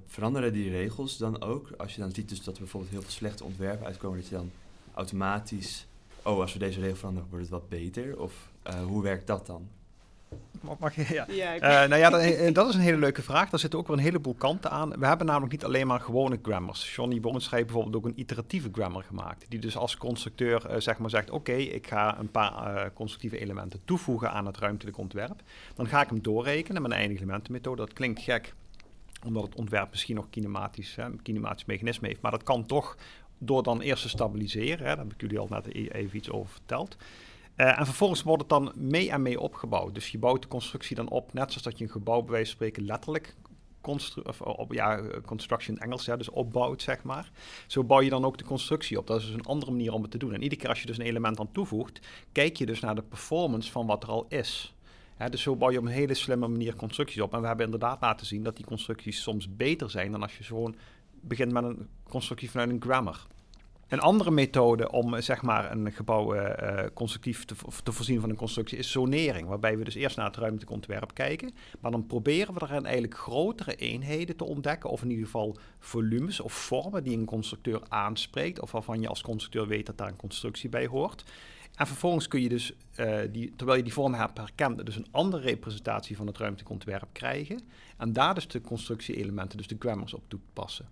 [0.07, 3.11] veranderen die regels dan ook, als je dan ziet dus dat er bijvoorbeeld heel veel
[3.11, 4.51] slechte ontwerpen uitkomen, dat je dan
[4.93, 5.87] automatisch,
[6.23, 8.19] oh, als we deze regel veranderen, wordt het wat beter?
[8.19, 8.33] Of
[8.87, 9.67] hoe werkt dat dan?
[10.79, 11.05] Mag je?
[11.13, 11.25] Ja.
[11.29, 13.49] ja uh, nou ja, dat, eh, dat, is een hele leuke vraag.
[13.49, 14.99] Daar zitten ook weer een heleboel kanten aan.
[14.99, 16.95] We hebben namelijk niet alleen maar gewone grammars.
[16.95, 19.45] Johnny Bones heeft bijvoorbeeld ook een iteratieve grammar gemaakt.
[19.49, 21.29] Die dus als constructeur uh, zeg maar zegt...
[21.29, 25.41] oké, ik ga een paar constructieve elementen toevoegen aan het ruimtelijk ontwerp.
[25.75, 27.85] Dan ga ik hem doorrekenen met een eindige elementenmethode.
[27.85, 28.53] Dat klinkt gek,
[29.25, 32.21] omdat het ontwerp misschien nog kinematisch, hè, kinematisch mechanisme heeft.
[32.21, 32.97] Maar dat kan toch
[33.37, 34.77] door dan eerst te stabiliseren.
[34.77, 36.97] Hè, daar heb ik jullie al net e-, even iets over verteld...
[37.57, 39.93] Uh, en vervolgens wordt het dan mee en mee opgebouwd.
[39.93, 42.45] Dus je bouwt de constructie dan op, net zoals dat je een gebouw bij wijze
[42.45, 43.35] van spreken letterlijk
[43.87, 47.31] of, op, ja, construction in Engels, dus opbouwt, zeg maar.
[47.67, 49.07] Zo bouw je dan ook de constructie op.
[49.07, 50.33] Dat is dus een andere manier om het te doen.
[50.33, 51.99] En iedere keer als je dus een element aan toevoegt,
[52.31, 54.74] kijk je dus naar de performance van wat er al is.
[55.29, 57.33] Dus zo bouw je op een hele slimme manier constructies op.
[57.33, 60.43] En we hebben inderdaad laten zien dat die constructies soms beter zijn dan als je
[60.43, 60.75] gewoon
[61.21, 63.25] begint met een constructie vanuit een grammar.
[63.87, 68.29] Een andere methode om eh, zeg maar, een gebouw uh, constructief te, te, voorzien van
[68.29, 69.47] een constructie is zonering.
[69.47, 71.53] Waarbij we dus eerst naar het ruimtelijk ontwerp kijken.
[71.79, 74.89] Maar dan proberen we er eigenlijk grotere eenheden te ontdekken.
[74.89, 78.61] Of in ieder geval volumes of vormen die een constructeur aanspreekt.
[78.61, 81.23] Of waarvan je als constructeur weet dat daar een constructie bij hoort.
[81.75, 85.07] En vervolgens kun je dus, uh, die, terwijl je die vorm hebt herkend, dus een
[85.11, 87.61] andere representatie van het ruimtelijk ontwerp krijgen.
[87.97, 90.87] En daar dus de constructie-elementen, dus de grammars op toepassen.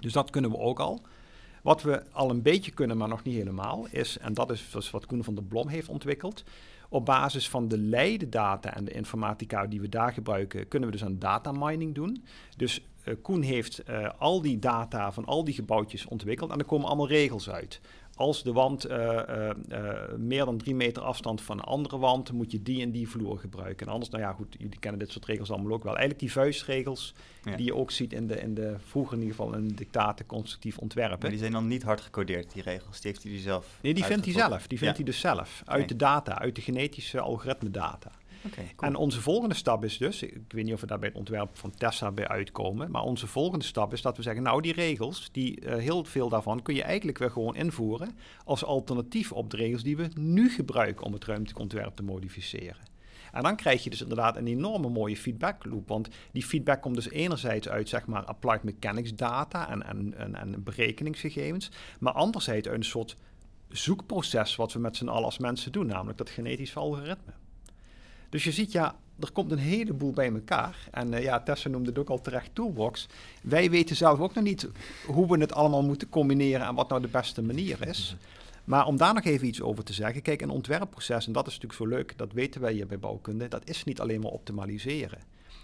[0.00, 1.00] Dus dat kunnen we ook al.
[1.62, 4.90] Wat we al een beetje kunnen, maar nog niet helemaal, is, en dat is dus
[4.90, 6.44] wat Koen van der Blom heeft ontwikkeld,
[6.88, 11.04] op basis van de leidendata en de informatica die we daar gebruiken, kunnen we dus
[11.04, 12.24] aan data mining doen.
[12.56, 16.64] Dus uh, Koen heeft uh, al die data van al die gebouwtjes ontwikkeld en er
[16.64, 17.80] komen allemaal regels uit.
[18.22, 19.20] Als de wand uh,
[19.70, 23.08] uh, meer dan drie meter afstand van een andere wand, moet je die en die
[23.08, 23.86] vloer gebruiken.
[23.86, 25.92] En anders, nou ja, goed, jullie kennen dit soort regels allemaal ook wel.
[25.92, 27.56] Eigenlijk die vuistregels ja.
[27.56, 30.78] die je ook ziet in de, in de vroeger in ieder geval in dictaten constructief
[30.78, 31.18] ontwerpen.
[31.20, 33.00] Maar die zijn dan niet hard gecodeerd, die regels.
[33.00, 33.78] Die heeft hij zelf.
[33.80, 34.66] Nee, die vindt hij zelf.
[34.66, 38.10] Die vindt hij dus zelf uit de data, uit de genetische algoritme data.
[38.78, 41.58] En onze volgende stap is dus, ik weet niet of we daar bij het ontwerp
[41.58, 45.28] van Tesla bij uitkomen, maar onze volgende stap is dat we zeggen, nou die regels,
[45.32, 49.56] die, uh, heel veel daarvan kun je eigenlijk weer gewoon invoeren als alternatief op de
[49.56, 52.90] regels die we nu gebruiken om het ruimtelijk ontwerp te modificeren.
[53.32, 55.88] En dan krijg je dus inderdaad een enorme mooie feedback loop.
[55.88, 60.34] Want die feedback komt dus enerzijds uit zeg maar applied mechanics data en, en, en,
[60.34, 61.70] en berekeningsgegevens,
[62.00, 63.16] maar anderzijds uit een soort
[63.68, 67.32] zoekproces wat we met z'n allen als mensen doen, namelijk dat genetische algoritme.
[68.32, 70.88] Dus je ziet, ja, er komt een heleboel bij elkaar.
[70.90, 73.08] En uh, ja, Tessa noemde het ook al terecht toolbox.
[73.42, 74.68] Wij weten zelf ook nog niet
[75.06, 78.16] hoe we het allemaal moeten combineren en wat nou de beste manier is.
[78.64, 80.22] Maar om daar nog even iets over te zeggen.
[80.22, 83.48] Kijk, een ontwerpproces, en dat is natuurlijk zo leuk, dat weten wij hier bij bouwkunde,
[83.48, 85.18] dat is niet alleen maar optimaliseren.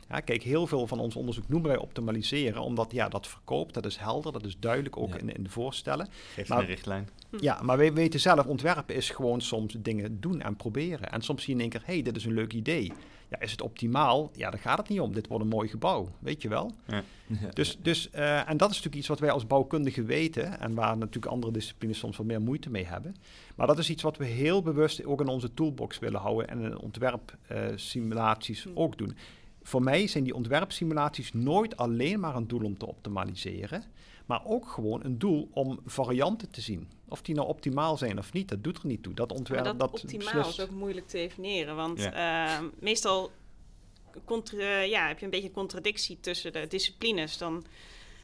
[0.08, 3.86] Ja, kijk, heel veel van ons onderzoek noemen wij optimaliseren, omdat ja, dat verkoopt, dat
[3.86, 6.08] is helder, dat is duidelijk ook in, in de voorstellen.
[6.34, 7.08] Geeft een richtlijn.
[7.40, 11.12] Ja, maar wij weten zelf, ontwerpen is gewoon soms dingen doen en proberen.
[11.12, 12.92] En soms zie je in één keer, hé, hey, dit is een leuk idee.
[13.30, 14.30] Ja, is het optimaal?
[14.34, 15.14] Ja, daar gaat het niet om.
[15.14, 16.72] Dit wordt een mooi gebouw, weet je wel.
[16.86, 17.02] Ja.
[17.52, 20.98] Dus, dus uh, en dat is natuurlijk iets wat wij als bouwkundigen weten en waar
[20.98, 23.16] natuurlijk andere disciplines soms wat meer moeite mee hebben.
[23.56, 26.60] Maar dat is iets wat we heel bewust ook in onze toolbox willen houden en
[26.60, 29.16] in ontwerpsimulaties uh, ook doen.
[29.68, 33.84] Voor mij zijn die ontwerpsimulaties nooit alleen maar een doel om te optimaliseren,
[34.26, 36.90] maar ook gewoon een doel om varianten te zien.
[37.08, 39.14] Of die nou optimaal zijn of niet, dat doet er niet toe.
[39.14, 42.60] Dat ontwerp dat, dat optimaal is ook moeilijk te definiëren, want ja.
[42.60, 43.30] uh, meestal
[44.86, 47.38] ja, heb je een beetje een contradictie tussen de disciplines.
[47.38, 47.64] Dan,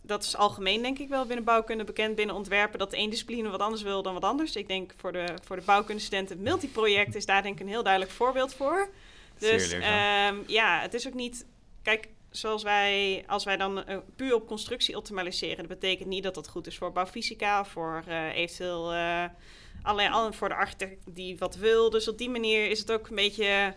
[0.03, 3.49] dat is algemeen denk ik wel binnen bouwkunde bekend, binnen ontwerpen, dat de één discipline
[3.49, 4.57] wat anders wil dan wat anders.
[4.57, 8.13] Ik denk voor de, voor de bouwkundestudenten, multiproject is daar denk ik een heel duidelijk
[8.13, 8.91] voorbeeld voor.
[9.39, 11.47] Dus um, ja, het is ook niet.
[11.83, 16.35] Kijk, zoals wij, als wij dan uh, puur op constructie optimaliseren, dat betekent niet dat
[16.35, 19.25] dat goed is voor bouwfysica, voor uh, eventueel uh,
[19.83, 21.91] allerlei voor de architect die wat wil.
[21.91, 23.75] Dus op die manier is het ook een beetje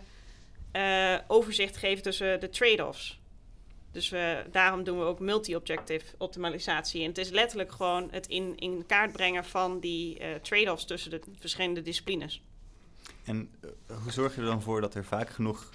[1.26, 3.18] overzicht geven tussen de trade-offs.
[3.92, 4.12] Dus
[4.50, 7.02] daarom doen we ook multi-objective optimalisatie.
[7.02, 11.20] En het is letterlijk gewoon het in, in kaart brengen van die trade-offs tussen de
[11.38, 12.42] verschillende disciplines.
[13.24, 13.70] En uh,
[14.02, 15.70] hoe zorg je er dan voor dat er vaak genoeg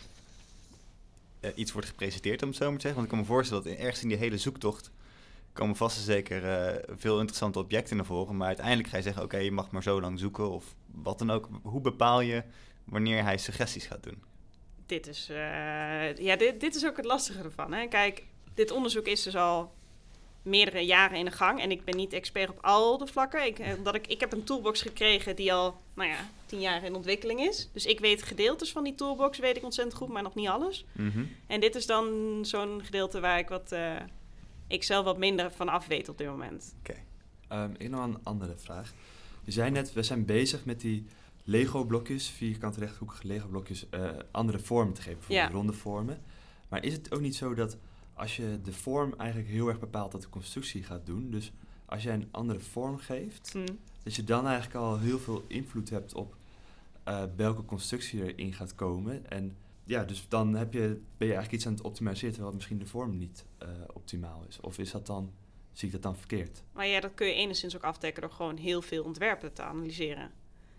[1.41, 3.01] uh, iets wordt gepresenteerd, om het zo maar te zeggen?
[3.01, 4.91] Want ik kan me voorstellen dat ergens in die hele zoektocht
[5.53, 8.37] komen vast en zeker uh, veel interessante objecten naar voren.
[8.37, 11.31] Maar uiteindelijk ga je zeggen, oké, je mag maar zo lang zoeken of wat dan
[11.31, 11.49] ook.
[11.61, 12.43] Hoe bepaal je
[12.83, 14.23] wanneer hij suggesties gaat doen?
[14.85, 15.27] Dit is,
[16.17, 17.73] ja, dit, dit is ook het lastige ervan.
[17.73, 17.87] Hè?
[17.87, 19.73] Kijk, dit onderzoek is dus al
[20.43, 21.61] meerdere jaren in de gang.
[21.61, 23.45] En ik ben niet expert op al de vlakken.
[23.45, 26.95] Ik, omdat ik, ik heb een toolbox gekregen die al nou ja, tien jaar in
[26.95, 27.69] ontwikkeling is.
[27.73, 30.85] Dus ik weet gedeeltes van die toolbox, weet ik ontzettend goed, maar nog niet alles.
[30.91, 31.29] Mm -hmm.
[31.47, 33.71] En dit is dan zo'n gedeelte waar ik wat...
[33.71, 33.95] Uh,
[34.67, 36.75] ik zelf wat minder van af weet op dit moment.
[36.79, 36.97] Oké.
[37.47, 37.63] Okay.
[37.63, 38.93] Um, ik nog een andere vraag.
[39.43, 41.05] Je zei net, we zijn bezig met die
[41.43, 45.55] Lego-blokjes, vierkante rechthoekige Lego-blokjes, uh, andere vormen te geven, bijvoorbeeld ja.
[45.55, 46.21] ronde vormen.
[46.69, 47.77] Maar is het ook niet zo dat
[48.13, 51.31] als je de vorm eigenlijk heel erg bepaalt dat de constructie gaat doen.
[51.31, 51.51] Dus
[51.85, 53.65] als jij een andere vorm geeft, mm.
[54.03, 56.35] dat je dan eigenlijk al heel veel invloed hebt op
[57.07, 59.29] uh, welke constructie erin gaat komen.
[59.29, 60.79] En ja, dus dan heb je,
[61.17, 64.59] ben je eigenlijk iets aan het optimaliseren terwijl misschien de vorm niet uh, optimaal is.
[64.59, 65.31] Of is dat dan,
[65.71, 66.63] zie ik dat dan verkeerd?
[66.71, 70.31] Maar ja, dat kun je enigszins ook afdekken door gewoon heel veel ontwerpen te analyseren.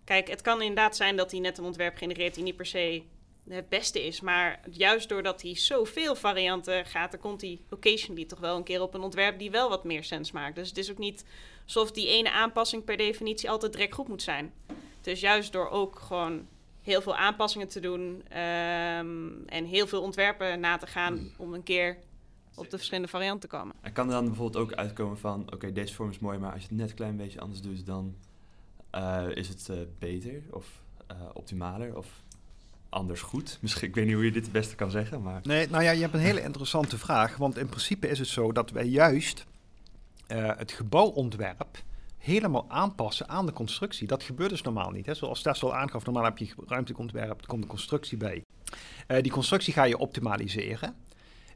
[0.05, 3.03] Kijk, het kan inderdaad zijn dat hij net een ontwerp genereert die niet per se
[3.49, 4.21] het beste is.
[4.21, 8.83] Maar juist doordat hij zoveel varianten gaat, dan komt hij occasionally toch wel een keer
[8.83, 10.55] op een ontwerp die wel wat meer sens maakt.
[10.55, 11.25] Dus het is ook niet
[11.65, 14.53] alsof die ene aanpassing per definitie altijd direct goed moet zijn.
[15.01, 16.47] Dus juist door ook gewoon
[16.83, 21.63] heel veel aanpassingen te doen um, en heel veel ontwerpen na te gaan om een
[21.63, 21.99] keer
[22.55, 23.75] op de verschillende varianten te komen.
[23.81, 26.53] En kan er dan bijvoorbeeld ook uitkomen van, oké, okay, deze vorm is mooi, maar
[26.53, 28.17] als je het net een klein beetje anders doet, dan
[28.95, 31.97] uh, is het uh, beter of uh, optimaler?
[31.97, 32.23] Of
[32.95, 33.59] anders goed?
[33.61, 35.41] Misschien, ik weet niet hoe je dit het beste kan zeggen, maar...
[35.43, 37.37] Nee, nou ja, je hebt een hele interessante vraag.
[37.37, 39.45] Want in principe is het zo dat wij juist
[40.29, 41.83] uh, het gebouwontwerp
[42.19, 44.07] helemaal aanpassen aan de constructie.
[44.07, 45.07] Dat gebeurt dus normaal niet.
[45.07, 45.15] Hè?
[45.15, 48.45] Zoals Tess al aangaf, normaal heb je ruimtelijk ontwerp, er komt een constructie bij.
[49.09, 50.95] Uh, die constructie ga je optimaliseren.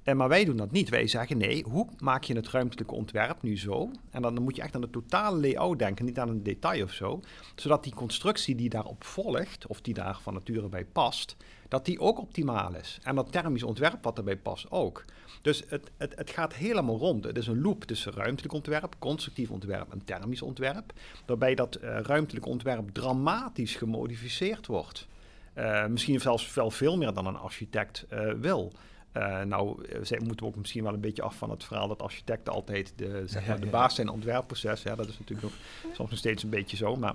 [0.09, 0.88] En maar wij doen dat niet.
[0.88, 3.90] Wij zeggen nee, hoe maak je het ruimtelijke ontwerp nu zo?
[4.11, 6.92] En dan moet je echt aan de totale layout denken, niet aan een detail of
[6.92, 7.20] zo.
[7.54, 11.36] Zodat die constructie die daarop volgt, of die daar van nature bij past,
[11.68, 12.98] dat die ook optimaal is.
[13.02, 15.04] En dat thermisch ontwerp wat erbij past ook.
[15.42, 17.24] Dus het, het, het gaat helemaal rond.
[17.24, 20.92] Het is een loop tussen ruimtelijk ontwerp, constructief ontwerp en thermisch ontwerp.
[21.26, 25.06] Waarbij dat uh, ruimtelijk ontwerp dramatisch gemodificeerd wordt.
[25.54, 28.06] Uh, misschien zelfs wel veel meer dan een architect
[28.40, 28.72] wil.
[29.16, 32.02] Uh, nou, zij moeten we ook misschien wel een beetje af van het verhaal dat
[32.02, 34.82] architecten altijd de, zeg maar, de baas zijn in het ontwerpproces.
[34.82, 35.52] Ja, dat is natuurlijk nog,
[35.94, 36.96] soms nog steeds een beetje zo.
[36.96, 37.14] Maar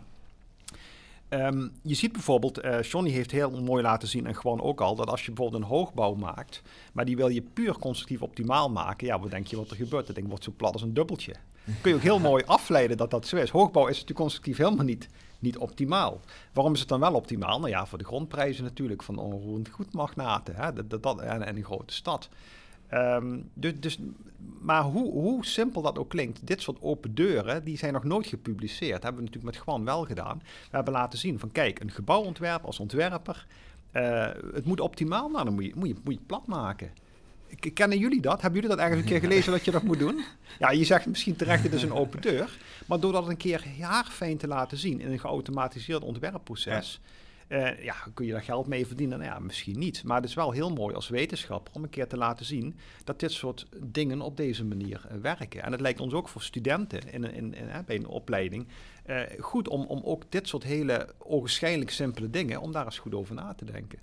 [1.30, 4.96] um, je ziet bijvoorbeeld, uh, Johnny heeft heel mooi laten zien en gewoon ook al,
[4.96, 6.62] dat als je bijvoorbeeld een hoogbouw maakt,
[6.94, 10.08] maar die wil je puur constructief optimaal maken, ja, wat denk je wat er gebeurt?
[10.08, 11.36] Dat ding wordt zo plat als een dubbeltje.
[11.82, 13.50] Kun je ook heel mooi afleiden dat dat zo is.
[13.50, 15.08] Hoogbouw is natuurlijk constructief helemaal niet
[15.44, 16.22] niet optimaal.
[16.54, 17.60] Waarom is het dan wel optimaal?
[17.60, 21.64] Nou ja, voor de grondprijzen natuurlijk van onroerend goedmagnaten hè, dat, dat, en, en een
[21.64, 22.30] grote stad.
[22.94, 23.98] Um, dus, dus,
[24.60, 28.28] maar hoe, hoe simpel dat ook klinkt, dit soort open deuren, die zijn nog nooit
[28.28, 28.92] gepubliceerd.
[28.92, 30.38] Dat hebben we natuurlijk met gewoon wel gedaan.
[30.44, 33.48] We hebben laten zien van kijk, een gebouwontwerp als ontwerper,
[33.94, 36.92] uh, het moet optimaal, nou dan moet je, moet je, moet je het plat maken.
[37.74, 38.42] Kennen jullie dat?
[38.42, 40.24] Hebben jullie dat ergens een keer gelezen dat je dat moet doen?
[40.60, 42.58] Ja, je zegt misschien terecht, dit is een open deur.
[42.86, 47.00] Maar door dat een keer haarfijn te laten zien in een geautomatiseerd ontwerpproces...
[47.04, 47.10] Ja.
[47.48, 49.20] Uh, ja, kun je daar geld mee verdienen?
[49.20, 50.04] Nou ja, misschien niet.
[50.04, 53.20] Maar het is wel heel mooi als wetenschapper om een keer te laten zien dat
[53.20, 55.64] dit soort dingen op deze manier uh, werken.
[55.64, 58.68] En het lijkt ons ook voor studenten in, in, in, bij een opleiding
[59.06, 63.16] uh, goed om, om ook dit soort hele ogenschijnlijk simpele dingen, om daar eens goed
[63.16, 64.00] over na te denken.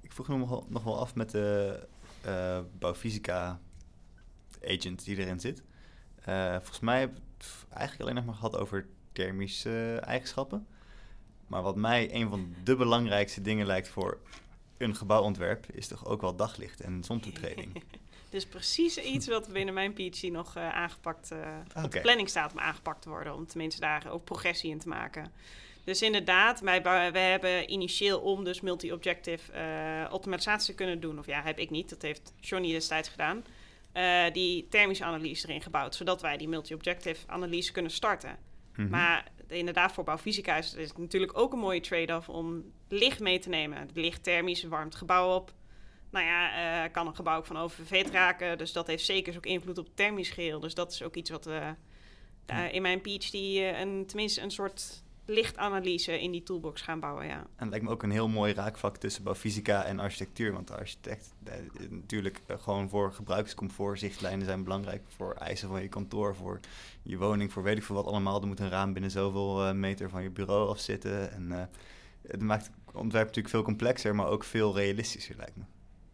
[0.00, 1.78] Ik vroeg wel, nog wel af met de
[2.26, 3.60] uh, bouwfysica
[4.64, 5.62] agent die erin zit.
[6.28, 10.66] Uh, volgens mij heb ik het eigenlijk alleen nog maar gehad over thermische eigenschappen.
[11.46, 14.18] Maar wat mij een van de belangrijkste dingen lijkt voor
[14.76, 17.82] een gebouwontwerp, is toch ook wel daglicht en zontoetreding.
[18.30, 21.84] dus precies iets wat binnen mijn PhD nog uh, aangepakt, uh, okay.
[21.84, 23.34] op de planning staat om aangepakt te worden.
[23.34, 25.32] Om tenminste daar ook progressie in te maken.
[25.90, 31.18] Dus inderdaad, wij, wij hebben initieel om dus multi-objective uh, automatisatie te kunnen doen.
[31.18, 31.90] Of ja, heb ik niet.
[31.90, 33.44] Dat heeft Johnny destijds gedaan.
[33.94, 35.94] Uh, die thermische analyse erin gebouwd.
[35.94, 38.28] Zodat wij die multi-objective analyse kunnen starten.
[38.30, 38.36] Mm
[38.72, 38.88] -hmm.
[38.88, 43.48] Maar inderdaad, voor bouwfysica is het natuurlijk ook een mooie trade-off om licht mee te
[43.48, 43.78] nemen.
[43.78, 45.52] Het licht thermisch warmt gebouw op.
[46.10, 48.58] Nou ja, uh, kan een gebouw ook van oververhit raken.
[48.58, 50.60] Dus dat heeft zeker ook invloed op het thermisch geheel.
[50.60, 51.74] Dus dat is ook iets wat we
[52.70, 57.38] in mijn PhD een, tenminste een soort lichtanalyse in die toolbox gaan bouwen, ja.
[57.38, 60.52] En het lijkt me ook een heel mooi raakvak tussen bouwfysica en architectuur.
[60.52, 61.54] Want de architect, eh,
[61.88, 65.02] natuurlijk uh, gewoon voor gebruikscomfort, zichtlijnen zijn belangrijk.
[65.08, 66.60] Voor eisen van je kantoor, voor
[67.02, 68.40] je woning, voor weet ik veel wat allemaal.
[68.40, 71.32] Er moet een raam binnen zoveel uh, meter van je bureau afzitten.
[71.32, 71.62] En uh,
[72.26, 75.62] het maakt het ontwerp natuurlijk veel complexer, maar ook veel realistischer, lijkt me.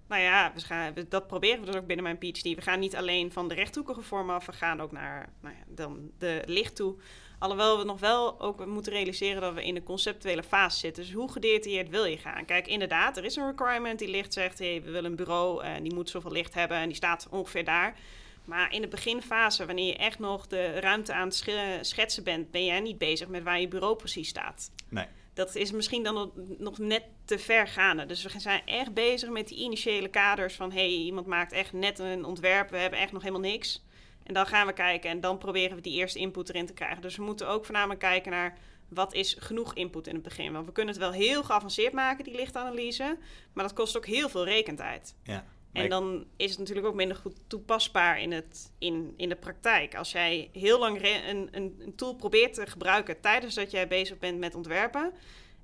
[0.08, 2.42] Nou ja, we gaan, dat proberen we dus ook binnen mijn PhD.
[2.42, 5.62] We gaan niet alleen van de rechthoekige vorm af, we gaan ook naar nou ja,
[5.66, 6.96] dan de licht toe.
[7.38, 11.02] Alhoewel we nog wel ook moeten realiseren dat we in de conceptuele fase zitten.
[11.02, 12.44] Dus hoe gedetailleerd wil je gaan?
[12.44, 14.58] Kijk, inderdaad, er is een requirement die licht zegt...
[14.58, 17.64] Hey, we willen een bureau en die moet zoveel licht hebben en die staat ongeveer
[17.64, 17.96] daar.
[18.44, 22.50] Maar in de beginfase, wanneer je echt nog de ruimte aan het schetsen bent...
[22.50, 24.70] ben jij niet bezig met waar je bureau precies staat.
[24.88, 25.06] Nee.
[25.34, 28.06] Dat is misschien dan nog net te ver gaande.
[28.06, 30.72] Dus we zijn echt bezig met die initiële kaders van...
[30.72, 33.84] hey, iemand maakt echt net een ontwerp, we hebben echt nog helemaal niks...
[34.26, 37.02] En dan gaan we kijken en dan proberen we die eerste input erin te krijgen.
[37.02, 38.58] Dus we moeten ook voornamelijk kijken naar
[38.88, 40.52] wat is genoeg input in het begin.
[40.52, 43.18] Want we kunnen het wel heel geavanceerd maken, die lichtanalyse.
[43.52, 45.14] Maar dat kost ook heel veel rekentijd.
[45.22, 45.44] Ja.
[45.72, 49.94] En dan is het natuurlijk ook minder goed toepasbaar in, het, in, in de praktijk.
[49.94, 54.18] Als jij heel lang een, een, een tool probeert te gebruiken tijdens dat jij bezig
[54.18, 55.12] bent met ontwerpen.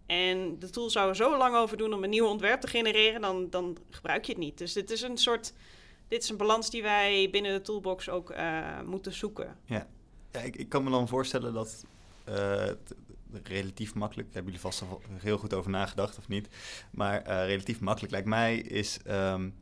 [0.07, 3.21] En de tool zou er zo lang over doen om een nieuw ontwerp te genereren,
[3.21, 4.59] dan, dan gebruik je het niet.
[4.59, 5.53] Dus dit is een soort
[6.13, 9.57] dit is een balans die wij binnen de toolbox ook uh, moeten zoeken.
[9.65, 9.87] Ja,
[10.33, 11.85] ja ik, ik, kan me dan voorstellen dat
[12.29, 12.65] uh,
[13.43, 14.83] relatief makkelijk, hebben jullie vast
[15.13, 16.49] heel goed over nagedacht of niet,
[16.91, 19.55] maar uh, relatief makkelijk lijkt mij is um,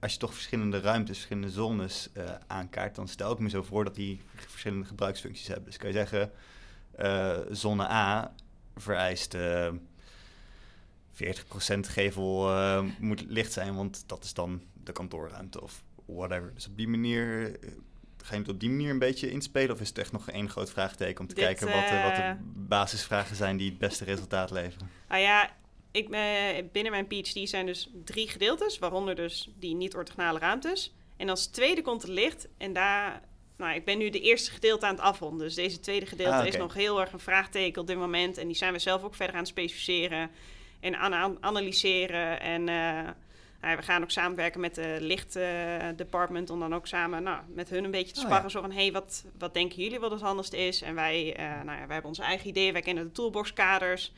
[0.00, 2.08] als je toch verschillende ruimtes, verschillende zones
[2.46, 5.64] aankaart, dan stel ik me zo voor dat die verschillende gebruiksfuncties hebben.
[5.64, 6.30] Dus kan je zeggen,
[7.54, 8.34] zone A
[8.76, 9.38] vereist 40%
[11.80, 12.52] gevel
[12.98, 16.54] moet licht zijn, want dat is dan de kantoorruimte of whatever.
[16.54, 17.70] Dus op die manier eh,
[18.26, 19.74] ga je het op die manier een beetje inspelen?
[19.74, 22.22] Of is het echt nog één groot vraagteken om te kijken wat, uh, wat de
[22.22, 24.90] eh, basisvragen zijn die het beste resultaat leveren?
[25.08, 25.50] Nou ja,
[25.90, 26.20] ik, uh,
[26.72, 30.94] binnen mijn PhD zijn dus drie gedeeltes, waaronder dus die niet-orthogonale ruimtes.
[31.16, 33.22] En als tweede komt het licht en daar...
[33.56, 35.46] Nou, ik ben nu de eerste gedeelte aan het afronden.
[35.46, 36.48] Dus deze tweede gedeelte ah, okay.
[36.48, 38.38] is nog heel erg een vraagteken op dit moment.
[38.38, 40.30] En die zijn we zelf ook verder aan het specificeren
[40.80, 42.40] en aan, aan analyseren.
[42.40, 42.68] En
[43.76, 47.90] we gaan ook samenwerken met de lichtdepartment om dan ook samen nou, met hun een
[47.90, 48.42] beetje te Oh, sparren.
[48.44, 48.50] ja.
[48.50, 50.82] Zo van, hey, wat, wat denken jullie wat het handigste is?
[50.82, 54.12] En wij, eh, nou ja, wij hebben onze eigen ideeën, wij kennen de toolboxkaders.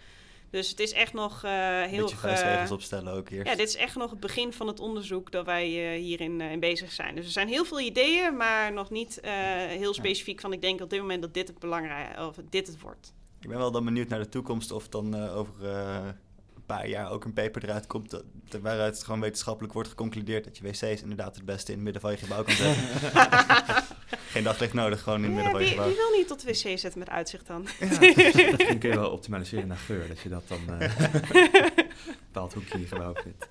[0.51, 1.51] Dus het is echt nog eh,
[1.83, 2.01] heel...
[2.01, 3.51] Beetje ge- vuistregels opstellen ook eerst.
[3.51, 6.61] ja, dit is echt nog het begin van het onderzoek dat wij eh, hierin in
[6.61, 7.15] bezig zijn.
[7.15, 9.21] Dus er zijn heel veel ideeën, maar nog niet
[9.69, 12.81] heel specifiek van ik denk op dit moment dat dit het belangrijk of dit het
[12.81, 13.13] wordt.
[13.41, 15.55] Ik ben wel dan benieuwd naar de toekomst of dan over
[16.77, 20.57] paar jaar ook een paper eruit komt dat, dat- waaruit gewoon wetenschappelijk wordt geconcludeerd dat
[20.59, 22.85] je wc's inderdaad het beste in het midden van je gebouw kan zetten.
[24.29, 25.87] Geen daglicht nodig, gewoon in het midden van je gebouw.
[25.87, 27.63] wie wil niet tot wc zetten met uitzicht dan?
[27.81, 32.75] Misschien kun je wel optimaliseren naar geur, dat je dat dan eh, een bepaald hoekje
[32.75, 33.49] in je gebouw vindt.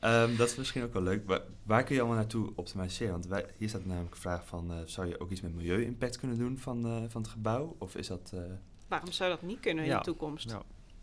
[0.00, 1.26] Ehm, dat is misschien ook wel leuk.
[1.26, 3.12] Waar, waar kun je allemaal naartoe optimaliseren?
[3.12, 6.18] Want wij, hier staat namelijk de vraag van, eh, zou je ook iets met milieu-impact
[6.18, 7.76] kunnen doen van, eh, van het gebouw?
[7.78, 8.30] Of is dat...
[8.34, 8.40] eh,
[8.88, 9.98] Waarom zou dat niet kunnen in Ja.
[9.98, 10.50] de toekomst?
[10.50, 10.62] Ja.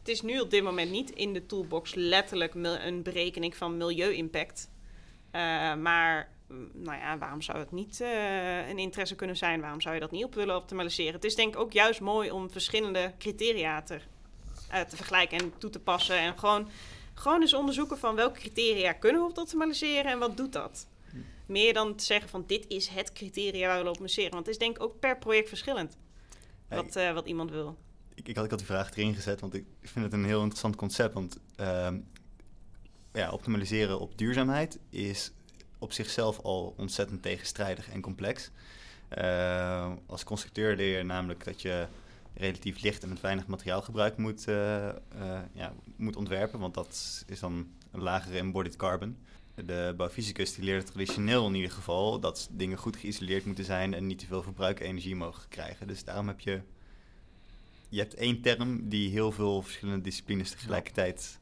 [0.10, 4.70] Het is nu op dit moment niet in de toolbox letterlijk een berekening van milieu-impact.
[5.32, 5.41] Eh,
[5.76, 9.62] maar mm, nou ja, waarom zou het niet eh, een interesse kunnen zijn?
[9.62, 11.14] Waarom zou je dat niet op willen optimaliseren?
[11.14, 13.99] Het is denk ik ook juist mooi om verschillende criteria te,
[14.70, 16.18] eh, te vergelijken en toe te passen.
[16.18, 16.70] En gewoon,
[17.14, 20.88] gewoon eens onderzoeken van welke criteria kunnen we op optimaliseren en wat doet dat?
[21.45, 24.32] Meer dan te zeggen van dit is het criteria waar we willen optimaliseren.
[24.32, 25.97] Want het is denk ik ook per project verschillend
[26.68, 27.78] wat, wat iemand wil.
[28.24, 30.76] Ik, had, ik had die vraag erin gezet, want ik vind het een heel interessant
[30.76, 31.13] concept.
[31.13, 31.97] Want ehm,
[33.13, 35.32] ja, optimaliseren op duurzaamheid is
[35.78, 38.51] op zichzelf al ontzettend tegenstrijdig en complex.
[39.09, 41.88] Eh, als constructeur leer je namelijk dat je
[42.34, 44.95] relatief licht en met weinig materiaalgebruik moet, eh, eh,
[45.53, 49.17] ja, moet ontwerpen, want dat is dan een lagere embodied carbon.
[49.65, 54.07] De bouwfysicus die leert traditioneel in ieder geval dat dingen goed geïsoleerd moeten zijn en
[54.07, 55.88] niet te veel verbruik energie mogen krijgen.
[55.88, 56.61] Dus daarom heb je
[57.89, 61.39] je hebt één term die heel veel verschillende disciplines tegelijkertijd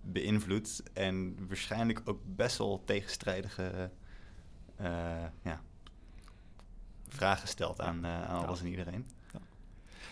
[0.00, 0.82] beïnvloedt.
[0.92, 3.90] En waarschijnlijk ook best wel tegenstrijdige
[4.76, 5.60] eh, ja,
[7.08, 9.06] vragen stelt aan, eh, aan alles en iedereen.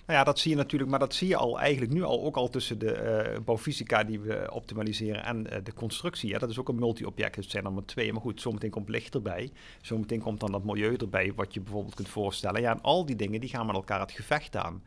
[0.07, 2.37] Nou ja, dat zie je natuurlijk, maar dat zie je al eigenlijk nu al ook
[2.37, 6.31] al tussen de eh bouwfysica die we optimaliseren en de constructie.
[6.31, 8.13] Ja, dat is ook een multi-object, het zijn er maar twee.
[8.13, 11.95] Maar goed, zometeen komt licht erbij, zometeen komt dan dat milieu erbij, wat je bijvoorbeeld
[11.95, 12.61] kunt voorstellen.
[12.61, 14.83] Ja, en al die dingen die gaan met elkaar het gevecht aan.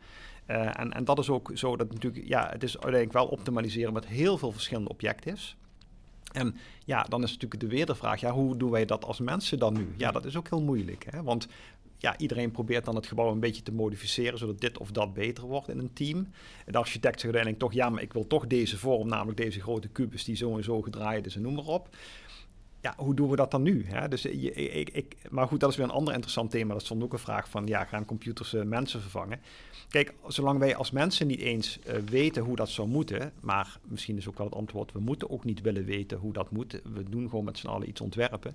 [0.46, 3.92] Eh, en, en dat is ook zo dat natuurlijk, ja, het is uiteindelijk wel optimaliseren
[3.92, 5.56] met heel veel verschillende objectives.
[6.32, 9.20] En ja, dan is natuurlijk de weer de vraag, ja, hoe doen wij dat als
[9.20, 9.94] mensen dan nu?
[9.96, 11.22] Ja, dat is ook heel moeilijk, hè?
[11.22, 11.48] want
[11.98, 15.44] ja, iedereen probeert dan het gebouw een beetje te modificeren, zodat dit of dat beter
[15.44, 16.28] wordt in een team.
[16.66, 19.88] De architect zegt uiteindelijk toch, ja, maar ik wil toch deze vorm, namelijk deze grote
[19.88, 21.88] kubus die zo en zo gedraaid is en noem maar op.
[22.80, 23.84] Ja, hoe doen we dat dan nu?
[23.86, 24.08] Hè?
[24.08, 26.72] Dus, je, ik, ik, maar goed, dat is weer een ander interessant thema.
[26.72, 29.40] Dat stond ook een vraag van, ja, gaan computers eh, mensen vervangen?
[29.88, 34.16] Kijk, zolang wij als mensen niet eens eh, weten hoe dat zou moeten, maar misschien
[34.16, 36.80] is ook wel het antwoord, we moeten ook niet willen weten hoe dat moet.
[36.94, 38.54] We doen gewoon met z'n allen iets ontwerpen.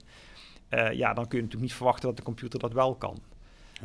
[0.69, 3.17] Eh, ja, dan kun je natuurlijk niet verwachten dat de computer dat wel kan.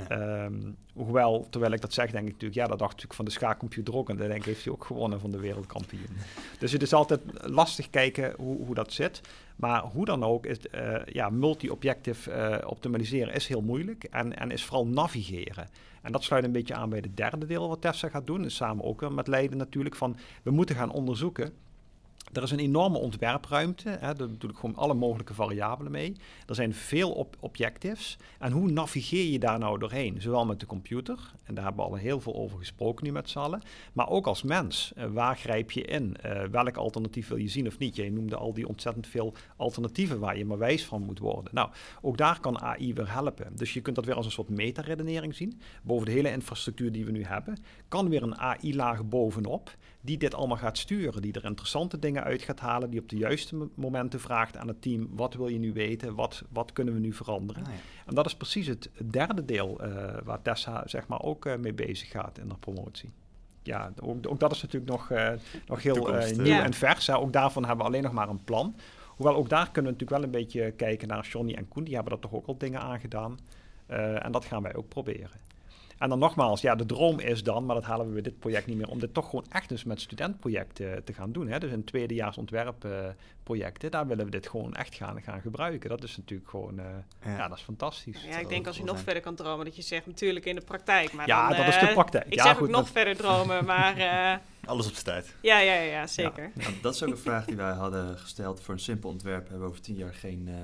[0.09, 0.55] Ehm,
[0.95, 3.95] hoewel, terwijl ik dat zeg, denk ik natuurlijk, ja, dat dacht ik van de schaakcomputer
[3.95, 4.09] ook.
[4.09, 6.17] En dan denk ik, heeft hij ook gewonnen van de wereldkampioen.
[6.59, 9.21] dus het is altijd lastig kijken hoe, hoe dat zit.
[9.57, 14.51] Maar hoe dan ook, is, eh, ja, multi-objective eh, optimaliseren is heel moeilijk en, en
[14.51, 15.69] is vooral navigeren.
[16.03, 18.51] En dat sluit een beetje aan bij het derde deel wat Tessa gaat doen.
[18.51, 19.97] Samen ook met Leiden natuurlijk.
[19.97, 21.53] Van, we moeten gaan onderzoeken
[22.33, 23.89] er is een enorme ontwerpruimte.
[23.89, 26.17] Hè, daar bedoel ik gewoon alle mogelijke variabelen mee.
[26.47, 28.19] Er zijn veel objectives.
[28.39, 30.21] En hoe navigeer je daar nou doorheen?
[30.21, 33.31] Zowel met de computer, en daar hebben we al heel veel over gesproken nu met
[33.31, 33.63] z'n allen.
[33.93, 34.93] Maar ook als mens.
[34.97, 36.17] Eh, waar grijp je in?
[36.17, 37.97] Eh, welk alternatief wil je zien of niet?
[37.97, 41.55] Jij noemde al die ontzettend veel alternatieven waar je maar wijs van moet worden.
[41.55, 41.71] Nou,
[42.01, 43.57] ook daar kan AI weer helpen.
[43.57, 45.61] Dus je kunt dat weer als een soort metaredenering zien.
[45.83, 47.57] Boven de hele infrastructuur die we nu hebben,
[47.89, 52.43] kan weer een AI-laag bovenop die dit allemaal gaat sturen, die er interessante dingen uit
[52.43, 55.59] gaat halen, die op de juiste mo- momenten vraagt aan het team, wat wil je
[55.59, 57.63] nu weten, wat, wat kunnen we nu veranderen?
[57.67, 57.79] Ah, ja.
[58.07, 61.73] En dat is precies het derde deel eh, waar Tessa zeg maar ook eh, mee
[61.73, 63.11] bezig gaat in de promotie.
[63.63, 65.33] Ja, ook, ook dat is natuurlijk nog, eh,
[65.67, 66.65] nog heel Toekomst, nieuw Ja.
[66.65, 67.07] en vers.
[67.07, 67.17] Hè.
[67.17, 68.77] Ook daarvan hebben we alleen nog maar een plan.
[69.09, 71.85] Hoewel ook daar kunnen we natuurlijk wel een beetje kijken naar Johnny en Koen.
[71.85, 73.39] Die hebben er toch ook al dingen aan gedaan.
[73.87, 75.41] Eh, en dat gaan wij ook proberen.
[75.99, 78.67] En dan nogmaals, ja, de droom is dan, maar dat halen we bij dit project
[78.67, 81.49] niet meer, om dit toch gewoon echt eens met studentprojecten te gaan doen.
[81.49, 81.59] Hè?
[81.59, 85.89] Dus een tweedejaars ontwerpprojecten, daar willen we dit gewoon echt gaan, gaan gebruiken.
[85.91, 86.85] Dat is natuurlijk gewoon, eh,
[87.25, 87.37] ja.
[87.37, 87.49] Ja.
[87.49, 88.25] dat is fantastisch.
[88.25, 89.05] Ja, ik denk als je nog zijn.
[89.05, 91.13] verder kan dromen, dat je zegt natuurlijk in de praktijk.
[91.13, 92.27] Maar Ja, dan, dat is de eh, praktijk.
[92.27, 95.35] Ik Ja, zeg goed, ook nog dat- verder dromen, maar eh, Alles op zijn tijd.
[95.43, 96.51] ja, ja, ja, ja, zeker.
[96.55, 98.61] Nou, dat is ook een vraag die wij hadden gesteld.
[98.61, 100.55] Voor een simpel ontwerp hebben we over tien jaar geen, eh,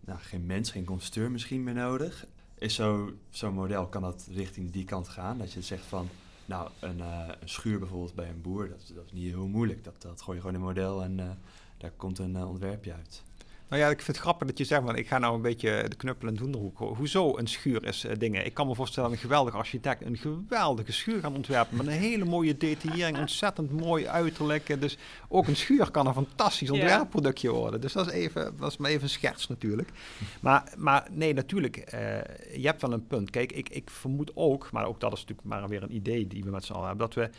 [0.00, 2.26] nou, geen mens, geen constructeur misschien meer nodig.
[2.60, 5.38] Is zo- zo'n model, kan dat richting die kant gaan?
[5.38, 6.08] Dat je zegt van,
[6.46, 9.84] nou, een, eh, een schuur bijvoorbeeld bij een boer, dat, dat is niet heel moeilijk.
[9.84, 11.30] Dat, dat gooi je gewoon in een model en eh,
[11.78, 13.22] daar komt een eh, ontwerpje uit.
[13.70, 15.84] Nou ja, ik vind het grappig dat je zegt, want ik ga nou een beetje
[15.88, 16.78] de knuppel en hoenderhoek.
[16.78, 18.46] Hoezo een schuur is uh, dingen?
[18.46, 22.24] Ik kan me voorstellen, een geweldige architect een geweldige schuur gaan ontwerpen met een hele
[22.24, 24.80] mooie detaillering, ontzettend mooi uiterlijk.
[24.80, 24.98] Dus
[25.28, 27.80] ook een schuur kan een fantastisch ontwerpproductje worden.
[27.80, 29.88] Dus dat is, even, dat is maar even een scherts natuurlijk.
[30.40, 32.00] Maar, maar nee, natuurlijk, uh,
[32.56, 33.30] je hebt wel een punt.
[33.30, 36.44] Kijk, ik, ik vermoed ook, maar ook dat is natuurlijk maar weer een idee die
[36.44, 37.30] we met z'n allen hebben, dat we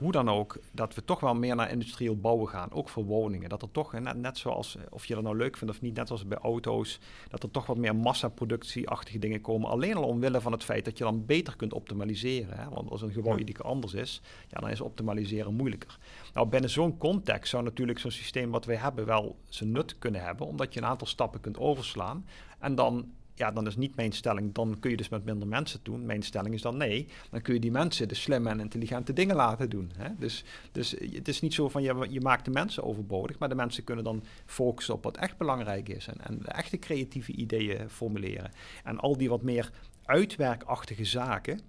[0.00, 3.48] hoe dan ook, dat we toch wel meer naar industrieel bouwen gaan, ook voor woningen.
[3.48, 5.94] Dat er toch, net, net zoals, eh, of je dat nou leuk vindt of niet,
[5.94, 9.70] net als bij auto's, dat er toch wat meer massaproductieachtige dingen komen.
[9.70, 12.58] Alleen al omwille van het feit dat je dan beter kunt optimaliseren.
[12.58, 12.68] Hè?
[12.68, 15.98] Want als een gebouw iedere keer anders is, ja, dan is optimaliseren moeilijker.
[16.34, 20.22] Nou, binnen zo'n context zou natuurlijk zo'n systeem wat wij hebben wel zijn nut kunnen
[20.22, 22.26] hebben, omdat je een aantal stappen kunt overslaan.
[22.58, 25.80] En dan ja, dan is niet mijn stelling, dan kun je dus met minder mensen
[25.82, 26.06] doen.
[26.06, 29.36] Mijn stelling is dan nee, dan kun je die mensen de slimme en intelligente dingen
[29.36, 29.90] laten doen.
[29.96, 30.08] Hè?
[30.18, 33.54] Dus, dus het is niet zo van je, je maakt de mensen overbodig, maar de
[33.54, 38.50] mensen kunnen dan focussen op wat echt belangrijk is en, en echte creatieve ideeën formuleren.
[38.84, 39.70] En al die wat meer
[40.04, 41.60] uitwerkachtige zaken,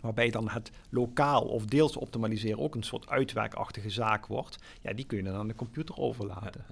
[0.00, 5.06] waarbij dan het lokaal of deels optimaliseren ook een soort uitwerkachtige zaak wordt, ja, die
[5.06, 6.64] kun je dan aan de computer overlaten.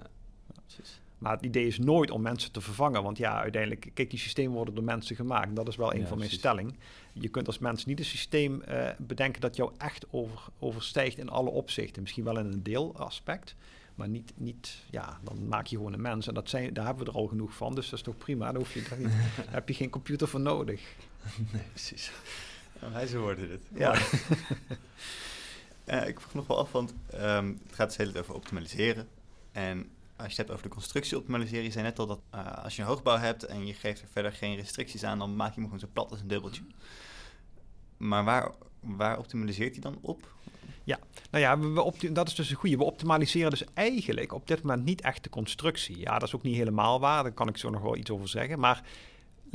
[0.65, 0.99] Precies.
[1.25, 3.03] Maar het idee is nooit om mensen te vervangen.
[3.03, 5.55] Want ja, uiteindelijk, kijk, die systemen worden door mensen gemaakt.
[5.55, 6.75] Dat is wel een van mijn stellingen.
[7.13, 11.29] Je kunt als mens niet een systeem uh, bedenken dat jou echt over, overstijgt in
[11.29, 12.01] alle opzichten.
[12.01, 13.55] Misschien wel in een deelaspect.
[13.95, 16.27] Maar niet, niet, ja, dan maak je gewoon een mens.
[16.27, 17.75] En dat zijn, daar hebben we er al genoeg van.
[17.75, 18.45] Dus dat is toch prima.
[18.45, 20.81] Daar, hoef je, daar, niet, daar heb je geen computer voor nodig.
[21.51, 22.11] Nee, precies.
[22.79, 23.61] Hij ze worden dit.
[23.73, 23.95] Ja.
[25.85, 29.07] uh, ik vroeg nog wel af, want um, het gaat dus heel over optimaliseren.
[29.51, 32.63] En als je het hebt over de constructie optimaliseren, je zei net al dat uh,
[32.63, 35.49] als je een hoogbouw hebt en je geeft er verder geen restricties aan, dan maak
[35.49, 36.63] je hem gewoon zo plat als een dubbeltje.
[37.97, 40.33] Maar waar, waar optimaliseert hij dan op?
[40.83, 40.99] Ja,
[41.31, 42.77] nou ja, we dat is dus een goede.
[42.77, 45.99] We optimaliseren dus eigenlijk op dit moment niet echt de constructie.
[45.99, 48.27] Ja, dat is ook niet helemaal waar, daar kan ik zo nog wel iets over
[48.27, 48.59] zeggen.
[48.59, 48.83] Maar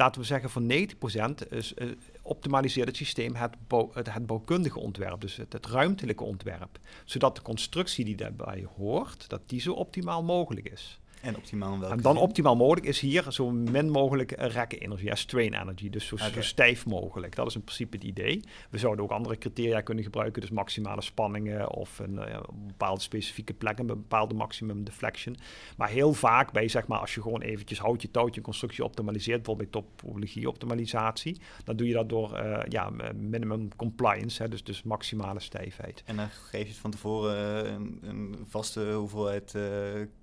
[0.01, 1.91] laten we zeggen voor 90% is, uh,
[2.23, 3.57] optimaliseert het systeem het,
[3.93, 6.79] het, bouwkundige ontwerp, dus het, het, ruimtelijke ontwerp.
[7.05, 11.00] Zodat de constructie die daarbij hoort, dat die zo optimaal mogelijk is.
[11.21, 15.91] En optimaal welke En dan optimaal mogelijk is hier zo min mogelijk rekkenenergie, strain energy,
[15.91, 17.35] dus zo, zo, stijf mogelijk.
[17.35, 18.45] Dat is in principe het idee.
[18.71, 23.53] We zouden ook andere criteria kunnen gebruiken, dus maximale spanningen of een, uh, bepaalde specifieke
[23.53, 25.37] plekken een bepaalde maximum deflection.
[25.77, 29.71] Maar heel vaak bij, zeg maar, als je gewoon eventjes houtje touwtje constructie optimaliseert, bijvoorbeeld
[29.71, 34.83] bij topologie optimalisatie, dan doe je dat door uh, ja, minimum compliance, hè, dus, dus
[34.83, 36.03] maximale stijfheid.
[36.05, 39.55] En dan geef je het van tevoren een, een, vaste hoeveelheid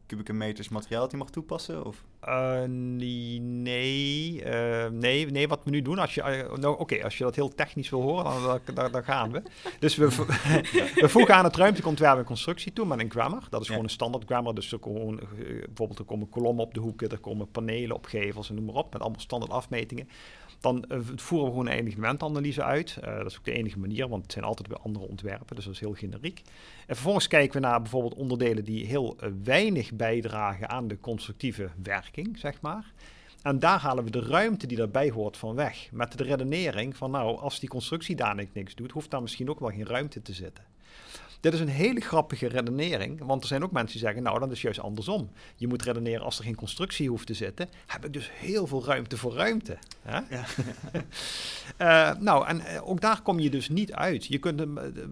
[0.07, 1.85] kubieke meters materiaal dat je mag toepassen?
[1.85, 2.03] Of?
[2.27, 7.03] Uh, nee, nee, uh, nee, nee, wat we nu doen, als je, uh, nou, oké,
[7.03, 9.41] als je dat heel technisch wil horen, dan, dan, dan gaan we.
[9.79, 10.09] Dus we,
[11.01, 13.43] we voegen aan het ruimteontwerp en constructie toe met een grammar.
[13.49, 15.19] Dat is gewoon een standaard grammar, dus er gewoon,
[15.65, 18.75] bijvoorbeeld er komen kolommen op de hoeken, er komen panelen op gevels en noem maar
[18.75, 20.09] op, met allemaal standaard afmetingen.
[20.59, 22.97] Dan uh, voeren we gewoon een elementanalyse uit.
[22.99, 25.65] Uh, dat is ook de enige manier, want het zijn altijd weer andere ontwerpen, dus
[25.65, 26.41] dat is heel generiek.
[26.87, 31.69] En vervolgens kijken we naar bijvoorbeeld onderdelen die heel uh, weinig bijdragen aan de constructieve
[31.83, 32.93] werking, zeg maar.
[33.41, 35.89] En daar halen we de ruimte die daarbij hoort van weg.
[35.91, 39.59] Met de redenering van nou, als die constructie daar niks doet, hoeft daar misschien ook
[39.59, 40.63] wel geen ruimte te zitten.
[41.39, 44.47] Dit is een hele grappige redenering, want er zijn ook mensen die zeggen, nou, dan
[44.47, 45.29] is het juist andersom.
[45.55, 48.85] Je moet redeneren als er geen constructie hoeft te zitten, heb ik dus heel veel
[48.85, 49.77] ruimte voor ruimte.
[50.01, 50.19] Hè?
[50.29, 50.45] Ja.
[52.13, 54.25] uh, nou, en uh, ook daar kom je dus niet uit.
[54.25, 54.63] Je kunt,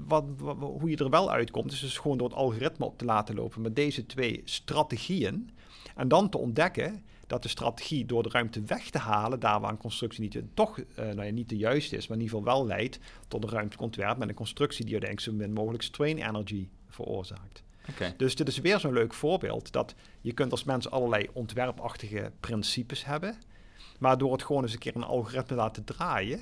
[0.07, 3.05] wat, wat, hoe je er wel uitkomt, is dus gewoon door het algoritme op te
[3.05, 5.49] laten lopen met deze twee strategieën.
[5.95, 9.71] En dan te ontdekken dat de strategie door de ruimte weg te halen, daar waar
[9.71, 12.53] een constructie niet, toch uh, nou ja, niet de juiste is, maar in ieder geval
[12.55, 16.17] wel leidt tot een ruimtelijk ontwerp met een constructie die uiteindelijk zo min mogelijk strain
[16.17, 17.63] energy veroorzaakt.
[17.89, 18.13] Okay.
[18.17, 23.05] Dus dit is weer zo'n leuk voorbeeld dat je kunt als mens allerlei ontwerpachtige principes
[23.05, 23.35] hebben,
[23.99, 26.39] maar door het gewoon eens een keer een algoritme laten draaien,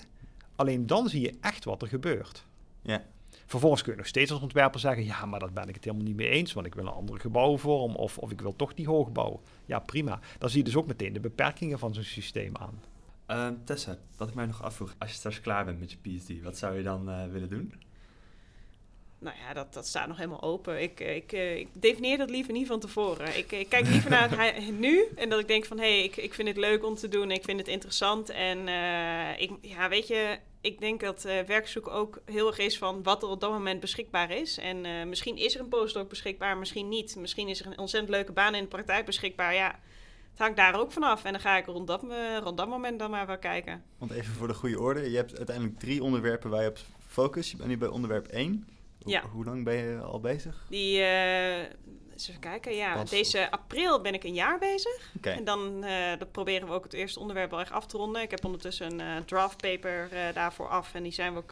[0.55, 2.45] alleen dan zie je echt wat er gebeurt.
[2.81, 3.03] Ja.
[3.45, 6.05] Vervolgens kun je nog steeds als ontwerper zeggen: ja, maar daar ben ik het helemaal
[6.05, 8.87] niet mee eens, want ik wil een andere gebouwvorm of, of ik wil toch die
[8.87, 9.41] hoogbouw.
[9.65, 10.19] Ja, prima.
[10.37, 12.81] Dan zie je dus ook meteen de beperkingen van zo'n systeem aan.
[13.27, 16.43] Uh, Tessa, wat ik mij nog afvroeg, als je straks klaar bent met je PhD,
[16.43, 17.73] wat zou je dan uh, willen doen?
[19.19, 20.81] Nou ja, dat, dat staat nog helemaal open.
[20.81, 23.37] Ik, ik, ik definieer dat liever niet van tevoren.
[23.37, 25.77] Ik, ik kijk liever naar het nu en dat ik denk van...
[25.77, 28.29] hé, hey, ik, ik vind het leuk om te doen, ik vind het interessant.
[28.29, 32.77] En uh, ik, ja, weet je, ik denk dat uh, werkzoek ook heel erg is
[32.77, 34.57] van wat er op dat moment beschikbaar is.
[34.57, 37.15] En uh, misschien is er een postdoc beschikbaar, misschien niet.
[37.15, 39.53] Misschien is er een ontzettend leuke baan in de praktijk beschikbaar.
[39.53, 39.79] Ja,
[40.29, 41.23] het hangt daar ook vanaf.
[41.23, 43.83] En dan ga ik rond dat, uh, rond dat moment dan maar wel kijken.
[43.97, 45.09] Want even voor de goede orde.
[45.09, 47.51] Je hebt uiteindelijk drie onderwerpen waar je op focus.
[47.51, 48.67] Je bent nu bij onderwerp 1.
[49.05, 49.23] Ja.
[49.27, 50.65] Hoe lang ben je al bezig?
[50.69, 51.03] Die
[52.29, 55.11] Even kijken, ja, Pas deze april ben ik een jaar bezig.
[55.21, 58.21] En dan eh, dat proberen we ook het eerste onderwerp wel echt af te ronden.
[58.21, 60.93] Ik heb ondertussen een eh, draft paper eh, daarvoor af.
[60.93, 61.49] En die zijn we ook.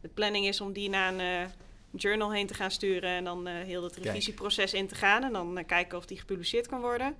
[0.00, 1.50] de planning is om die naar een
[1.90, 3.10] journal heen te gaan sturen.
[3.10, 5.24] En dan heel het revisieproces in te gaan.
[5.24, 7.16] En dan kijken of die gepubliceerd kan worden.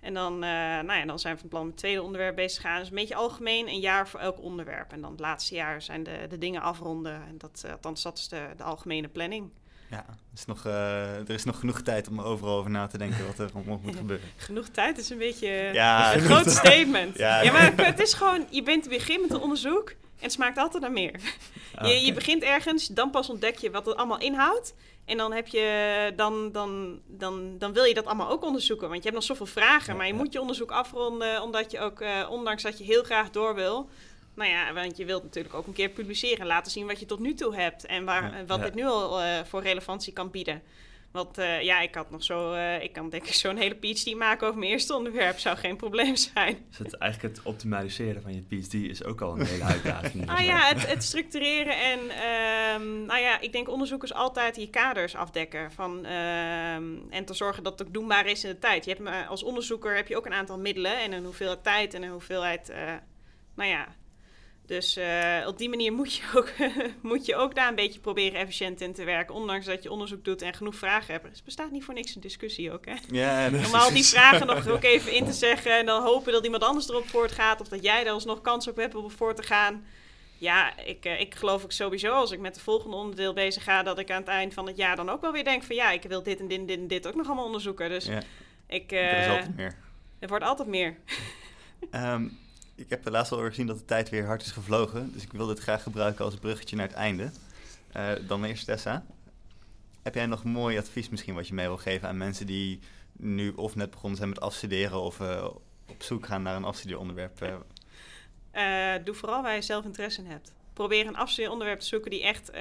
[0.00, 2.68] En dan, nou ja, dan zijn we van plan met het tweede onderwerp bezig te
[2.68, 2.78] gaan.
[2.78, 4.92] Dus een beetje algemeen, een jaar voor elk onderwerp.
[4.92, 7.12] En dan het laatste jaar zijn de, de dingen afronden.
[7.12, 9.50] En dat, althans, dat is de, de algemene planning.
[9.90, 12.86] Ja, er is, nog, eh, er is nog genoeg tijd om er overal over na
[12.86, 14.28] te denken wat er allemaal moet gebeuren.
[14.36, 17.18] Genoeg tijd is een beetje Ja, een groot statement.
[17.18, 17.42] Ja.
[17.42, 20.58] Ja, maar het is gewoon, je bent te begin met een onderzoek en het smaakt
[20.58, 21.20] altijd naar meer.
[21.74, 24.74] Ah, Je, je begint ergens, dan pas ontdek je wat het allemaal inhoudt.
[25.04, 28.88] En dan, heb je, dan, dan, dan, dan wil je dat allemaal ook onderzoeken.
[28.88, 29.96] Want je hebt nog zoveel vragen.
[29.96, 31.42] Maar je moet je onderzoek afronden.
[31.42, 33.88] Omdat je ook, eh, ondanks dat je heel graag door wil.
[34.38, 36.46] Nou ja, want je wilt natuurlijk ook een keer publiceren.
[36.46, 37.86] Laten zien wat je tot nu toe hebt.
[37.86, 38.64] En waar, Ja, wat ja.
[38.64, 40.62] dit nu al eh, voor relevantie kan bieden.
[41.12, 42.52] Want eh, ja, ik had nog zo...
[42.52, 45.38] eh, ik kan denk ik zo'n hele PhD maken over mijn eerste onderwerp.
[45.38, 46.64] Zou geen probleem zijn.
[46.68, 50.30] Dus het, eigenlijk het optimaliseren van je PhD is ook al een hele uitdaging.
[50.30, 55.14] Ah ja, het, het structureren en ehm, nou ja, ik denk onderzoekers altijd je kaders
[55.14, 58.84] afdekken van, ehm, en te zorgen dat het ook doenbaar is in de tijd.
[58.84, 61.94] Je hebt, me- als onderzoeker heb je ook een aantal middelen en een hoeveelheid tijd
[61.94, 62.72] en een hoeveelheid,
[63.54, 63.86] nou ja.
[64.68, 66.52] Dus eh, op die manier moet je, ook,
[67.10, 69.34] moet je ook daar een beetje proberen efficiënt in te werken.
[69.34, 71.26] Ondanks dat je onderzoek doet en genoeg vragen hebt.
[71.26, 72.94] Het bestaat niet voor niks een discussie ook, hè?
[73.10, 76.44] Ja, Om al die vragen nog ook even in te zeggen en dan hopen dat
[76.44, 79.42] iemand anders erop voortgaat of dat jij er alsnog kans op hebt om voor te
[79.42, 79.84] gaan.
[80.38, 83.82] Ja, ik, eh, ik geloof ook sowieso als ik met de volgende onderdeel bezig ga,
[83.82, 85.90] dat ik aan het eind van het jaar dan ook wel weer denk van ja,
[85.90, 87.88] ik wil dit en dit en dit, en dit ook nog allemaal onderzoeken.
[87.88, 88.22] Dus Ja,
[88.66, 89.74] ik, er is eh altijd meer.
[90.18, 90.96] er wordt altijd meer.
[91.90, 92.28] Ehm,
[92.78, 95.12] ik heb laatst al gezien dat de tijd weer hard is gevlogen.
[95.12, 97.30] Dus ik wil dit graag gebruiken als bruggetje naar het einde.
[97.92, 99.04] Eh, dan eerst Tessa.
[100.02, 102.80] Heb jij nog mooi advies misschien wat je mee wil geven aan mensen die
[103.12, 105.48] nu of net begonnen zijn met afstuderen of eh,
[105.88, 107.42] op zoek gaan naar een afstudeeronderwerp?
[108.50, 109.04] eh?
[109.04, 110.52] Doe vooral waar je zelf interesse in hebt.
[110.72, 112.52] Probeer een afstudeeronderwerp te zoeken die echt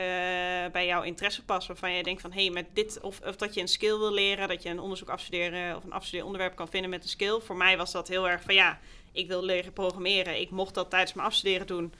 [0.71, 1.67] bij jouw interesse past.
[1.67, 2.99] Waarvan je denkt van, hé, hey, met dit...
[3.01, 5.75] Of, of dat je een skill wil leren, dat je een onderzoek afstuderen...
[5.75, 7.39] of een afstudeeronderwerp kan vinden met een skill.
[7.39, 8.79] Voor mij was dat heel erg van, ja,
[9.17, 10.39] ik wil leren programmeren.
[10.41, 11.93] Ik mocht dat tijdens mijn afstuderen doen.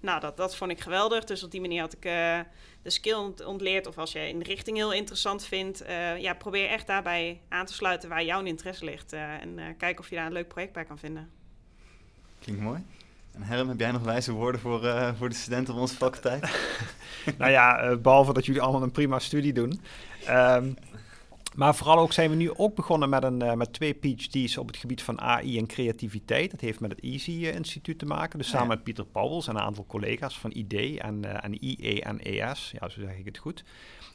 [0.00, 1.24] Nou, dat, dat vond ik geweldig.
[1.24, 2.38] Dus op die manier had ik eh,
[2.82, 3.86] de skill ont- ontleerd.
[3.86, 5.80] Of als je een richting heel interessant vindt...
[5.82, 9.12] eh, ja, probeer echt daarbij aan te sluiten waar jouw interesse ligt.
[9.12, 11.30] eh, en eh, kijk of je daar een leuk project bij kan vinden.
[12.40, 12.84] Klinkt mooi.
[13.32, 16.42] En Herm, heb jij nog wijze woorden voor, eh, voor de studenten op onze faculteit?
[17.38, 19.80] nou ja, eh, behalve dat jullie allemaal een prima studie doen.
[20.24, 20.72] Ehm,
[21.56, 24.66] maar vooral ook zijn we nu ook begonnen met, een, eh, met twee PhD's op
[24.66, 26.50] het gebied van AI en creativiteit.
[26.50, 28.38] Dat heeft met het EASY eh, Instituut te maken.
[28.38, 32.02] Dus samen met Pieter Pauwels en een aantal collega's van ID en, eh, en IE
[32.02, 32.72] en ES.
[32.80, 33.64] Ja, zo zeg ik het goed.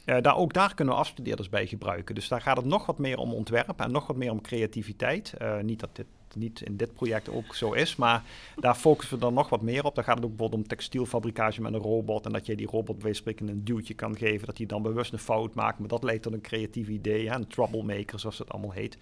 [0.04, 2.14] Daar, ook daar kunnen we afstudeerders bij gebruiken.
[2.14, 5.34] Dus daar gaat het nog wat meer om ontwerp en nog wat meer om creativiteit.
[5.62, 6.06] Niet dat dit
[6.36, 8.22] niet in dit project ook zo is, maar
[8.56, 9.94] daar focussen we dan nog wat meer op.
[9.94, 12.98] Dan gaat het ook bijvoorbeeld om textielfabricage met een robot en dat je die robot
[12.98, 16.22] bij een duwtje kan geven, dat hij dan bewust een fout maakt, maar dat leidt
[16.22, 18.98] tot een creatief idee, hè, een troublemaker zoals het allemaal heet.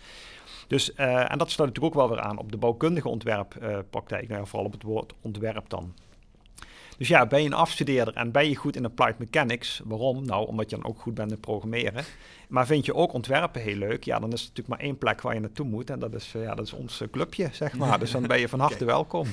[0.66, 4.40] Dus, eh, en dat sluit natuurlijk ook wel weer aan op de bouwkundige ontwerppraktijk, nou
[4.40, 5.94] ja, vooral op het woord ontwerp dan.
[7.00, 9.80] Dus ja, ben je een afstudeerder en ben je goed in applied mechanics?
[9.84, 10.24] Waarom?
[10.24, 12.04] Nou, omdat je dan ook goed bent in programmeren.
[12.48, 14.04] Maar vind je ook ontwerpen heel leuk?
[14.04, 15.90] Ja, dan is er natuurlijk maar één plek waar je naartoe moet.
[15.90, 17.98] En dat is, eh, ja, dat is ons eh, clubje, zeg maar.
[17.98, 19.26] Dus dan ben je van harte welkom.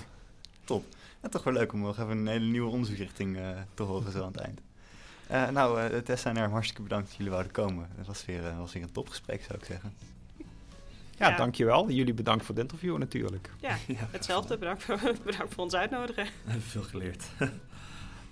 [0.63, 0.83] Top.
[1.21, 4.23] En toch wel leuk om nog even een hele nieuwe onderzoeksrichting eh, te horen zo
[4.23, 4.61] aan het eind.
[5.53, 7.87] Nou, eh, Tessa en Herm, hartstikke bedankt dat jullie wouden komen.
[7.95, 9.93] Het was weer, was weer een topgesprek, zou ik zeggen.
[11.17, 11.37] Ja, Ja.
[11.37, 11.89] dankjewel.
[11.89, 13.49] Jullie bedankt voor het interview natuurlijk.
[13.59, 14.57] Ja, Ja, hetzelfde.
[14.57, 16.23] Bedankt voor, bedankt voor ons uitnodigen.
[16.23, 17.23] We hebben veel geleerd.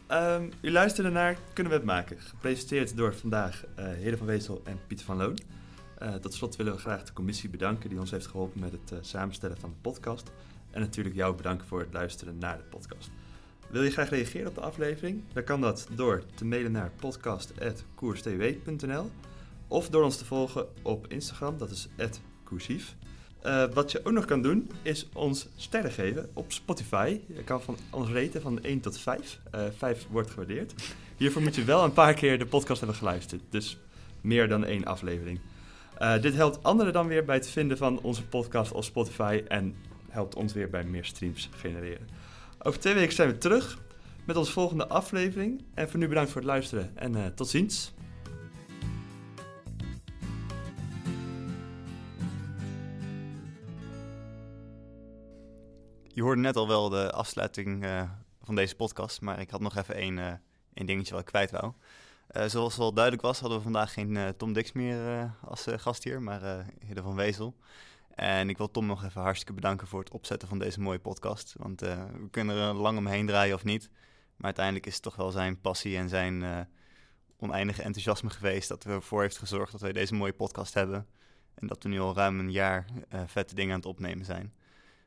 [0.07, 2.19] Ehm, u luisterde naar Kunnen we het maken?
[2.19, 5.37] Gepresenteerd door vandaag eh Hede van Weesel en Pieter van Loon.
[5.97, 8.91] Eh, tot slot willen we graag de commissie bedanken die ons heeft geholpen met het
[8.91, 10.31] eh, samenstellen van de podcast.
[10.71, 13.09] En natuurlijk jou bedanken voor het luisteren naar de podcast.
[13.69, 15.23] Wil je graag reageren op de aflevering?
[15.33, 19.11] Dan kan dat door te mailen naar podcast.koerstw.nl
[19.67, 21.87] of door ons te volgen op Instagram, dat is
[23.41, 27.19] Eh, wat je ook nog kan doen, is ons sterren geven op Spotify.
[27.27, 29.39] Je kan van ons raten van 1 tot 5.
[29.51, 30.73] Eh 5 wordt gewaardeerd.
[31.17, 33.41] Hiervoor moet je wel een paar keer de podcast hebben geluisterd.
[33.49, 33.77] Dus
[34.21, 35.39] meer dan één aflevering.
[35.97, 39.43] Eh, dit helpt anderen dan weer bij het vinden van onze podcast op Spotify.
[39.47, 39.75] En
[40.09, 42.07] helpt ons weer bij meer streams genereren.
[42.61, 43.77] Over twee weken zijn we terug
[44.25, 45.63] met onze volgende aflevering.
[45.73, 47.93] En voor nu bedankt voor het luisteren en eh, tot ziens.
[56.15, 58.09] Je hoorde net al wel de afsluiting eh,
[58.43, 60.33] van deze podcast, maar ik had nog even één, eh,
[60.73, 61.73] één dingetje wat ik kwijt wou.
[62.31, 66.21] Uh, zoals al duidelijk was, hadden we vandaag geen Tom Dix meer als gast hier,
[66.21, 67.55] maar Hidde van Wezel.
[68.09, 71.55] En ik wil Tom nog even hartstikke bedanken voor het opzetten van deze mooie podcast.
[71.57, 73.89] Want we kunnen er lang omheen draaien of niet.
[74.35, 76.67] Maar uiteindelijk is het toch wel zijn passie en zijn
[77.37, 81.07] oneindige enthousiasme geweest dat ervoor heeft gezorgd dat wij deze mooie podcast hebben.
[81.53, 82.85] En dat we nu al ruim een jaar
[83.25, 84.53] vette dingen aan het opnemen zijn.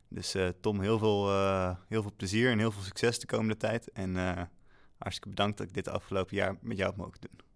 [0.09, 3.57] Dus uh, Tom, heel veel, uh, heel veel plezier en heel veel succes de komende
[3.57, 3.91] tijd.
[3.91, 4.41] En uh,
[4.97, 7.48] hartstikke bedankt dat ik dit afgelopen jaar met jou heb mogen doen.